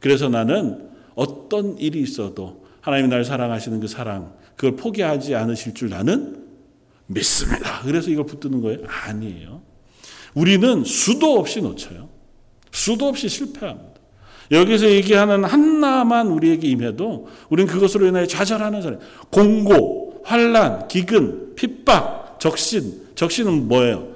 그래서 0.00 0.28
나는 0.28 0.88
어떤 1.14 1.78
일이 1.78 2.00
있어도 2.00 2.64
하나님이 2.80 3.08
나를 3.08 3.24
사랑하시는 3.24 3.80
그 3.80 3.88
사랑, 3.88 4.34
그걸 4.56 4.76
포기하지 4.76 5.34
않으실 5.34 5.74
줄 5.74 5.88
나는 5.90 6.44
믿습니다. 7.06 7.80
그래서 7.82 8.10
이걸 8.10 8.26
붙드는 8.26 8.60
거예요? 8.60 8.78
아니에요. 8.86 9.62
우리는 10.34 10.84
수도 10.84 11.38
없이 11.38 11.60
놓쳐요. 11.62 12.08
수도 12.70 13.06
없이 13.06 13.28
실패합니다. 13.28 13.94
여기서 14.50 14.90
얘기하는 14.90 15.44
하나만 15.44 16.28
우리에게 16.28 16.68
임해도 16.68 17.28
우리는 17.48 17.72
그것으로 17.72 18.06
인하여 18.06 18.26
좌절하는 18.26 18.82
사람, 18.82 18.98
공고, 19.30 20.03
환란, 20.24 20.88
기근, 20.88 21.54
핍박, 21.54 22.40
적신. 22.40 23.04
적신은 23.14 23.68
뭐예요? 23.68 24.08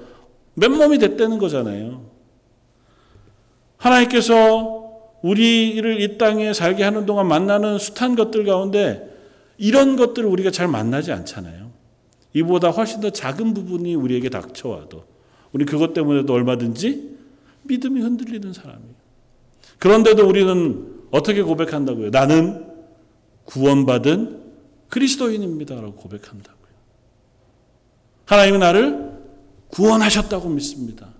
맨몸이 0.54 0.98
됐다는 0.98 1.38
거잖아요. 1.38 2.04
하나님께서 3.76 4.78
우리를 5.22 6.00
이 6.00 6.18
땅에 6.18 6.52
살게 6.52 6.82
하는 6.82 7.06
동안 7.06 7.28
만나는 7.28 7.78
숱한 7.78 8.16
것들 8.16 8.44
가운데 8.44 9.08
이런 9.56 9.96
것들을 9.96 10.28
우리가 10.28 10.50
잘 10.50 10.68
만나지 10.68 11.12
않잖아요. 11.12 11.70
이보다 12.34 12.70
훨씬 12.70 13.00
더 13.00 13.10
작은 13.10 13.54
부분이 13.54 13.94
우리에게 13.94 14.28
닥쳐와도 14.28 15.04
우리 15.52 15.64
그것 15.64 15.92
때문에도 15.92 16.32
얼마든지 16.32 17.16
믿음이 17.64 18.00
흔들리는 18.00 18.52
사람이에요. 18.52 18.94
그런데도 19.78 20.26
우리는 20.26 20.86
어떻게 21.10 21.42
고백한다고요? 21.42 22.10
나는 22.10 22.66
구원받은 23.44 24.47
그리스도인입니다라고 24.88 25.94
고백한다고요. 25.94 26.68
하나님이 28.24 28.58
나를 28.58 29.18
구원하셨다고 29.68 30.48
믿습니다. 30.50 31.14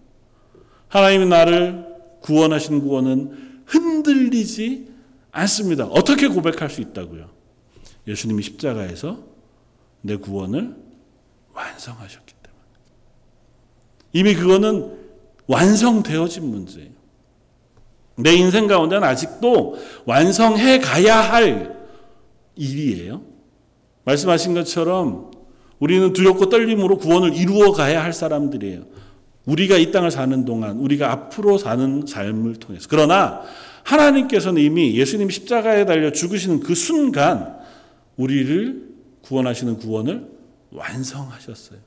하나님이 0.89 1.27
나를 1.27 1.87
구원하신 2.21 2.81
구원은 2.81 3.63
흔들리지 3.67 4.89
않습니다. 5.31 5.87
어떻게 5.87 6.29
고백할 6.29 6.71
수 6.71 6.81
있다고요? 6.81 7.31
예수님이 8.07 8.43
십자가에서 8.43 9.23
내 10.01 10.17
구원을 10.17 10.75
완성하셨기 11.53 12.35
때문에. 12.43 12.63
이미 14.13 14.35
그거는 14.35 14.97
완성되어진 15.47 16.45
문제예요. 16.45 16.99
내 18.17 18.35
인생 18.35 18.67
가운데는 18.67 19.05
아직도 19.05 19.77
완성해 20.05 20.81
가야 20.81 21.21
할 21.21 21.79
일이에요. 22.57 23.23
말씀하신 24.09 24.55
것처럼 24.55 25.31
우리는 25.79 26.13
두렵고 26.13 26.49
떨림으로 26.49 26.97
구원을 26.99 27.35
이루어 27.35 27.73
가야 27.73 28.03
할 28.03 28.13
사람들이에요. 28.13 28.85
우리가 29.45 29.77
이 29.77 29.93
땅을 29.93 30.11
사는 30.11 30.45
동안, 30.45 30.79
우리가 30.79 31.11
앞으로 31.13 31.59
사는 31.59 32.05
삶을 32.07 32.57
통해서. 32.57 32.87
그러나 32.91 33.43
하나님께서는 33.85 34.61
이미 34.61 34.95
예수님 34.95 35.31
십자가에 35.31 35.85
달려 35.87 36.11
죽으시는 36.11 36.61
그 36.61 36.75
순간 36.75 37.59
우리를 38.17 38.89
구원하시는 39.23 39.79
구원을 39.79 40.29
완성하셨어요. 40.71 41.79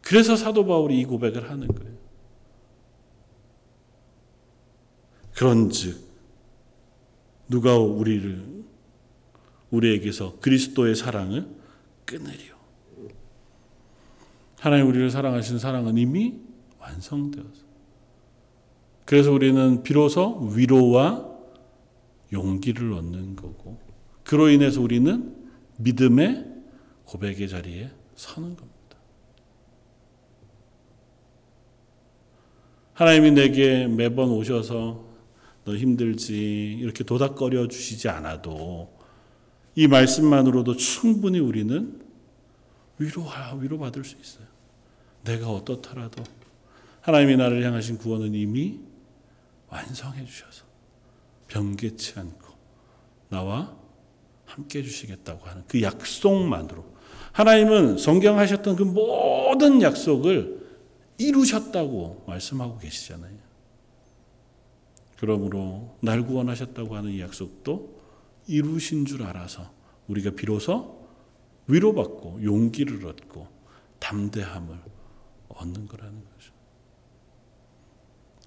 그래서 0.00 0.36
사도 0.36 0.66
바울이 0.66 0.98
이 0.98 1.04
고백을 1.04 1.50
하는 1.50 1.68
거예요. 1.68 1.92
그런즉 5.34 5.96
누가 7.48 7.78
우리를 7.78 8.52
우리에게서 9.72 10.38
그리스도의 10.40 10.94
사랑을 10.94 11.48
끊으리요. 12.04 12.52
하나님 14.58 14.86
우리를 14.86 15.10
사랑하신 15.10 15.58
사랑은 15.58 15.98
이미 15.98 16.36
완성되었어. 16.78 17.62
그래서 19.04 19.32
우리는 19.32 19.82
비로소 19.82 20.38
위로와 20.54 21.28
용기를 22.32 22.92
얻는 22.92 23.34
거고, 23.36 23.78
그로 24.22 24.48
인해서 24.48 24.80
우리는 24.80 25.34
믿음의 25.78 26.46
고백의 27.06 27.48
자리에 27.48 27.90
서는 28.14 28.56
겁니다. 28.56 28.72
하나님이 32.94 33.32
내게 33.32 33.86
매번 33.86 34.30
오셔서 34.30 35.04
너 35.64 35.76
힘들지 35.76 36.78
이렇게 36.80 37.04
도닥거려 37.04 37.68
주시지 37.68 38.08
않아도 38.08 39.01
이 39.74 39.86
말씀만으로도 39.86 40.76
충분히 40.76 41.38
우리는 41.38 42.00
위로 42.98 43.26
위로 43.60 43.78
받을 43.78 44.04
수 44.04 44.16
있어요. 44.20 44.46
내가 45.24 45.50
어떻더라도 45.50 46.22
하나님이 47.00 47.36
나를 47.36 47.64
향하신 47.64 47.98
구원은 47.98 48.34
이미 48.34 48.80
완성해 49.68 50.24
주셔서 50.24 50.64
변개치 51.48 52.18
않고 52.18 52.52
나와 53.28 53.74
함께 54.44 54.80
해 54.80 54.82
주시겠다고 54.82 55.46
하는 55.46 55.64
그 55.66 55.80
약속만으로 55.80 56.84
하나님은 57.32 57.96
성경하셨던 57.96 58.76
그 58.76 58.82
모든 58.82 59.80
약속을 59.80 60.60
이루셨다고 61.18 62.24
말씀하고 62.26 62.78
계시잖아요. 62.78 63.36
그러므로 65.18 65.96
날 66.00 66.26
구원하셨다고 66.26 66.96
하는 66.96 67.12
이 67.12 67.20
약속도 67.20 68.01
이루신 68.46 69.04
줄 69.06 69.22
알아서 69.22 69.70
우리가 70.08 70.30
비로소 70.30 71.06
위로받고 71.66 72.40
용기를 72.42 73.06
얻고 73.06 73.46
담대함을 73.98 74.76
얻는 75.48 75.86
거라는 75.86 76.12
거죠. 76.12 76.52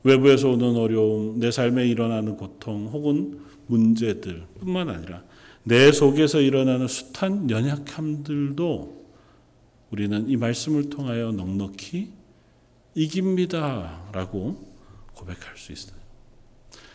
외부에서 0.03 0.51
오는 0.51 0.75
어려움, 0.75 1.39
내 1.39 1.49
삶에 1.49 1.87
일어나는 1.87 2.37
고통 2.37 2.87
혹은 2.87 3.39
문제들 3.67 4.45
뿐만 4.59 4.89
아니라 4.89 5.23
내 5.63 5.91
속에서 5.91 6.41
일어나는 6.41 6.87
숱한 6.87 7.49
연약함들도 7.49 9.05
우리는 9.89 10.29
이 10.29 10.37
말씀을 10.37 10.89
통하여 10.89 11.31
넉넉히 11.31 12.11
이깁니다 12.93 14.09
라고 14.11 14.73
고백할 15.13 15.57
수 15.57 15.71
있어요. 15.71 15.97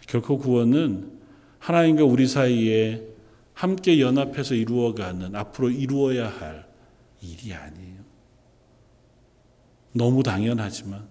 결코 0.07 0.39
구원은 0.39 1.20
하나님과 1.61 2.05
우리 2.05 2.27
사이에 2.27 3.07
함께 3.53 4.01
연합해서 4.01 4.55
이루어가는 4.55 5.35
앞으로 5.37 5.71
이루어야 5.71 6.29
할 6.29 6.67
일이 7.23 7.53
아니에요. 7.53 8.01
너무 9.93 10.23
당연하지만 10.23 11.07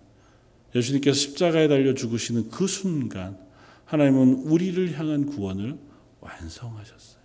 예수님께서 0.76 1.18
십자가에 1.18 1.68
달려 1.68 1.94
죽으시는 1.94 2.50
그 2.50 2.68
순간 2.68 3.40
하나님은 3.86 4.44
우리를 4.46 4.98
향한 4.98 5.28
구원을 5.28 5.78
완성하셨어요. 6.20 7.20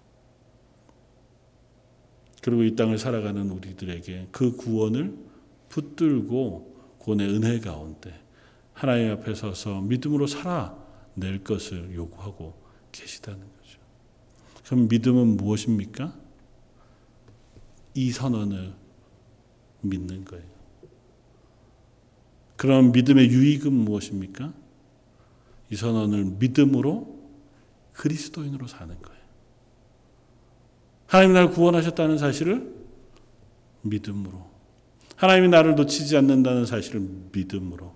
그리고 2.43 2.63
이 2.63 2.77
땅을 2.77 2.99
살아가는 2.99 3.51
우리들에게 3.51 4.29
그 4.31 4.57
구원을 4.57 5.17
붙들고 5.71 6.97
구원의 6.99 7.29
은혜 7.29 7.59
가운데 7.61 8.13
하나님 8.75 9.13
앞에 9.13 9.35
서서 9.35 9.81
믿음으로 9.81 10.27
살아낼 10.27 11.43
것을 11.43 11.95
요구하고 11.95 12.64
계시다는 12.95 13.41
거죠. 13.41 13.79
그럼 14.65 14.89
믿음은 14.89 15.37
무엇입니까? 15.37 16.15
이 17.95 18.11
선언을 18.11 18.73
믿는 19.83 20.25
거예요. 20.25 20.45
그럼 22.57 22.93
믿음의 22.93 23.29
유익은 23.29 23.73
무엇입니까? 23.73 24.55
이 25.71 25.77
선언을 25.77 26.25
믿음으로 26.39 27.15
그리스도인으로 27.93 28.67
사는 28.67 29.01
거예요. 29.01 29.25
하나님이 31.07 31.35
나를 31.35 31.51
구원하셨다는 31.51 32.19
사실을 32.19 32.75
믿음으로. 33.83 34.51
하나님이 35.17 35.49
나를 35.49 35.75
놓치지 35.75 36.17
않는다는 36.17 36.67
사실을 36.67 37.01
믿음으로. 37.33 37.95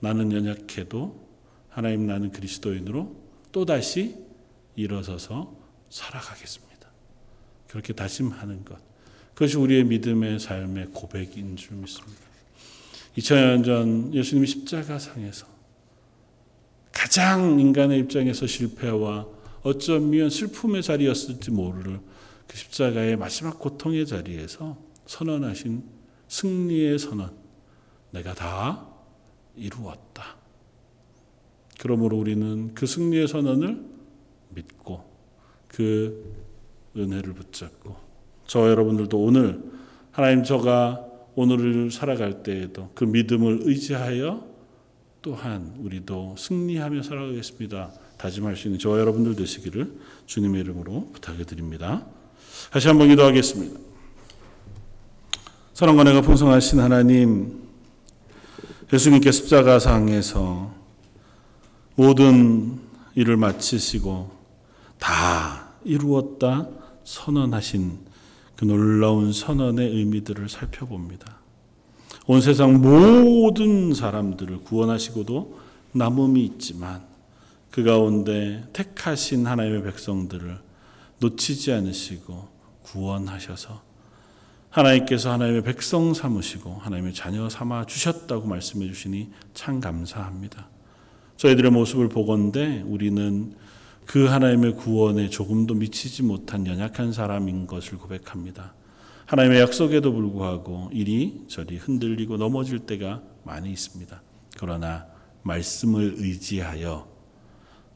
나는 0.00 0.32
연약해도 0.32 1.28
하나님 1.68 2.06
나는 2.06 2.30
그리스도인으로 2.30 3.19
또다시 3.52 4.16
일어서서 4.76 5.56
살아가겠습니다. 5.88 6.88
그렇게 7.68 7.92
다짐하는 7.92 8.64
것. 8.64 8.78
그것이 9.34 9.56
우리의 9.56 9.84
믿음의 9.84 10.38
삶의 10.38 10.88
고백인 10.92 11.56
줄 11.56 11.76
믿습니다. 11.76 12.20
2000년 13.16 13.64
전 13.64 14.14
예수님이 14.14 14.46
십자가상에서 14.46 15.46
가장 16.92 17.58
인간의 17.58 17.98
입장에서 18.00 18.46
실패와 18.46 19.26
어쩌면 19.62 20.30
슬픔의 20.30 20.82
자리였을지 20.82 21.50
모를 21.50 22.00
그 22.46 22.56
십자가의 22.56 23.16
마지막 23.16 23.58
고통의 23.58 24.06
자리에서 24.06 24.76
선언하신 25.06 25.84
승리의 26.28 26.98
선언. 26.98 27.30
내가 28.10 28.34
다 28.34 28.86
이루었다. 29.56 30.39
그러므로 31.80 32.18
우리는 32.18 32.74
그 32.74 32.86
승리의 32.86 33.26
선언을 33.26 33.82
믿고 34.50 35.02
그 35.66 36.34
은혜를 36.94 37.32
붙잡고 37.32 37.96
저 38.46 38.68
여러분들도 38.68 39.18
오늘 39.18 39.62
하나님 40.10 40.44
저가 40.44 41.06
오늘을 41.36 41.90
살아갈 41.90 42.42
때에도 42.42 42.90
그 42.94 43.04
믿음을 43.04 43.60
의지하여 43.62 44.46
또한 45.22 45.74
우리도 45.78 46.34
승리하며 46.36 47.02
살아가겠습니다. 47.02 47.92
다짐할 48.18 48.56
수 48.56 48.68
있는 48.68 48.78
저와 48.78 48.98
여러분들 48.98 49.34
되시기를 49.36 49.94
주님의 50.26 50.60
이름으로 50.60 51.08
부탁해 51.14 51.44
드립니다. 51.44 52.06
다시 52.70 52.88
한번 52.88 53.08
기도하겠습니다. 53.08 53.80
사랑과 55.72 56.04
내가 56.04 56.20
풍성하신 56.20 56.80
하나님, 56.80 57.62
예수님께 58.92 59.30
십자가상에서 59.30 60.79
모든 62.00 62.80
일을 63.14 63.36
마치시고 63.36 64.30
다 64.98 65.68
이루었다 65.84 66.66
선언하신 67.04 67.98
그 68.56 68.64
놀라운 68.64 69.34
선언의 69.34 69.86
의미들을 69.86 70.48
살펴봅니다. 70.48 71.40
온 72.26 72.40
세상 72.40 72.80
모든 72.80 73.92
사람들을 73.92 74.64
구원하시고도 74.64 75.58
남음이 75.92 76.42
있지만 76.46 77.02
그 77.70 77.84
가운데 77.84 78.66
택하신 78.72 79.46
하나님의 79.46 79.82
백성들을 79.82 80.58
놓치지 81.18 81.70
않으시고 81.70 82.48
구원하셔서 82.82 83.82
하나님께서 84.70 85.32
하나님의 85.32 85.62
백성 85.64 86.14
삼으시고 86.14 86.76
하나님의 86.76 87.12
자녀 87.12 87.50
삼아 87.50 87.84
주셨다고 87.84 88.46
말씀해 88.46 88.86
주시니 88.86 89.30
참 89.52 89.80
감사합니다. 89.80 90.79
저희들의 91.40 91.70
모습을 91.70 92.10
보건대 92.10 92.82
우리는 92.84 93.54
그 94.04 94.26
하나님의 94.26 94.74
구원에 94.74 95.30
조금도 95.30 95.72
미치지 95.72 96.22
못한 96.22 96.66
연약한 96.66 97.14
사람인 97.14 97.66
것을 97.66 97.96
고백합니다. 97.96 98.74
하나님의 99.24 99.62
약속에도 99.62 100.12
불구하고 100.12 100.90
이리저리 100.92 101.78
흔들리고 101.78 102.36
넘어질 102.36 102.80
때가 102.80 103.22
많이 103.44 103.70
있습니다. 103.70 104.20
그러나 104.58 105.06
말씀을 105.42 106.16
의지하여 106.18 107.08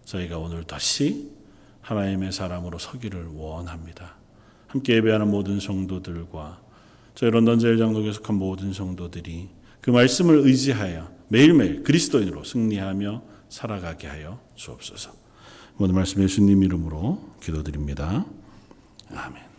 저희가 0.07 0.39
오늘 0.39 0.65
다시 0.65 1.31
하나님의 1.83 2.33
사람으로 2.33 2.79
서기를 2.79 3.27
원합니다. 3.35 4.17
함께 4.69 4.95
예배하는 4.95 5.31
모든 5.31 5.61
성도들과 5.61 6.63
저희 7.15 7.31
런던 7.31 7.59
제일 7.59 7.77
장로교에 7.77 8.13
속한 8.13 8.37
모든 8.37 8.73
성도들이 8.73 9.51
그 9.83 9.91
말씀을 9.91 10.47
의지하여 10.47 11.13
매일매일 11.29 11.83
그리스도인으로 11.83 12.43
승리하며 12.43 13.34
살아가게 13.49 14.09
하여 14.09 14.41
주옵소서. 14.55 15.13
모든 15.77 15.95
말씀 15.95 16.23
예수님 16.23 16.63
이름으로 16.63 17.35
기도드립니다. 17.43 18.25
아멘. 19.13 19.54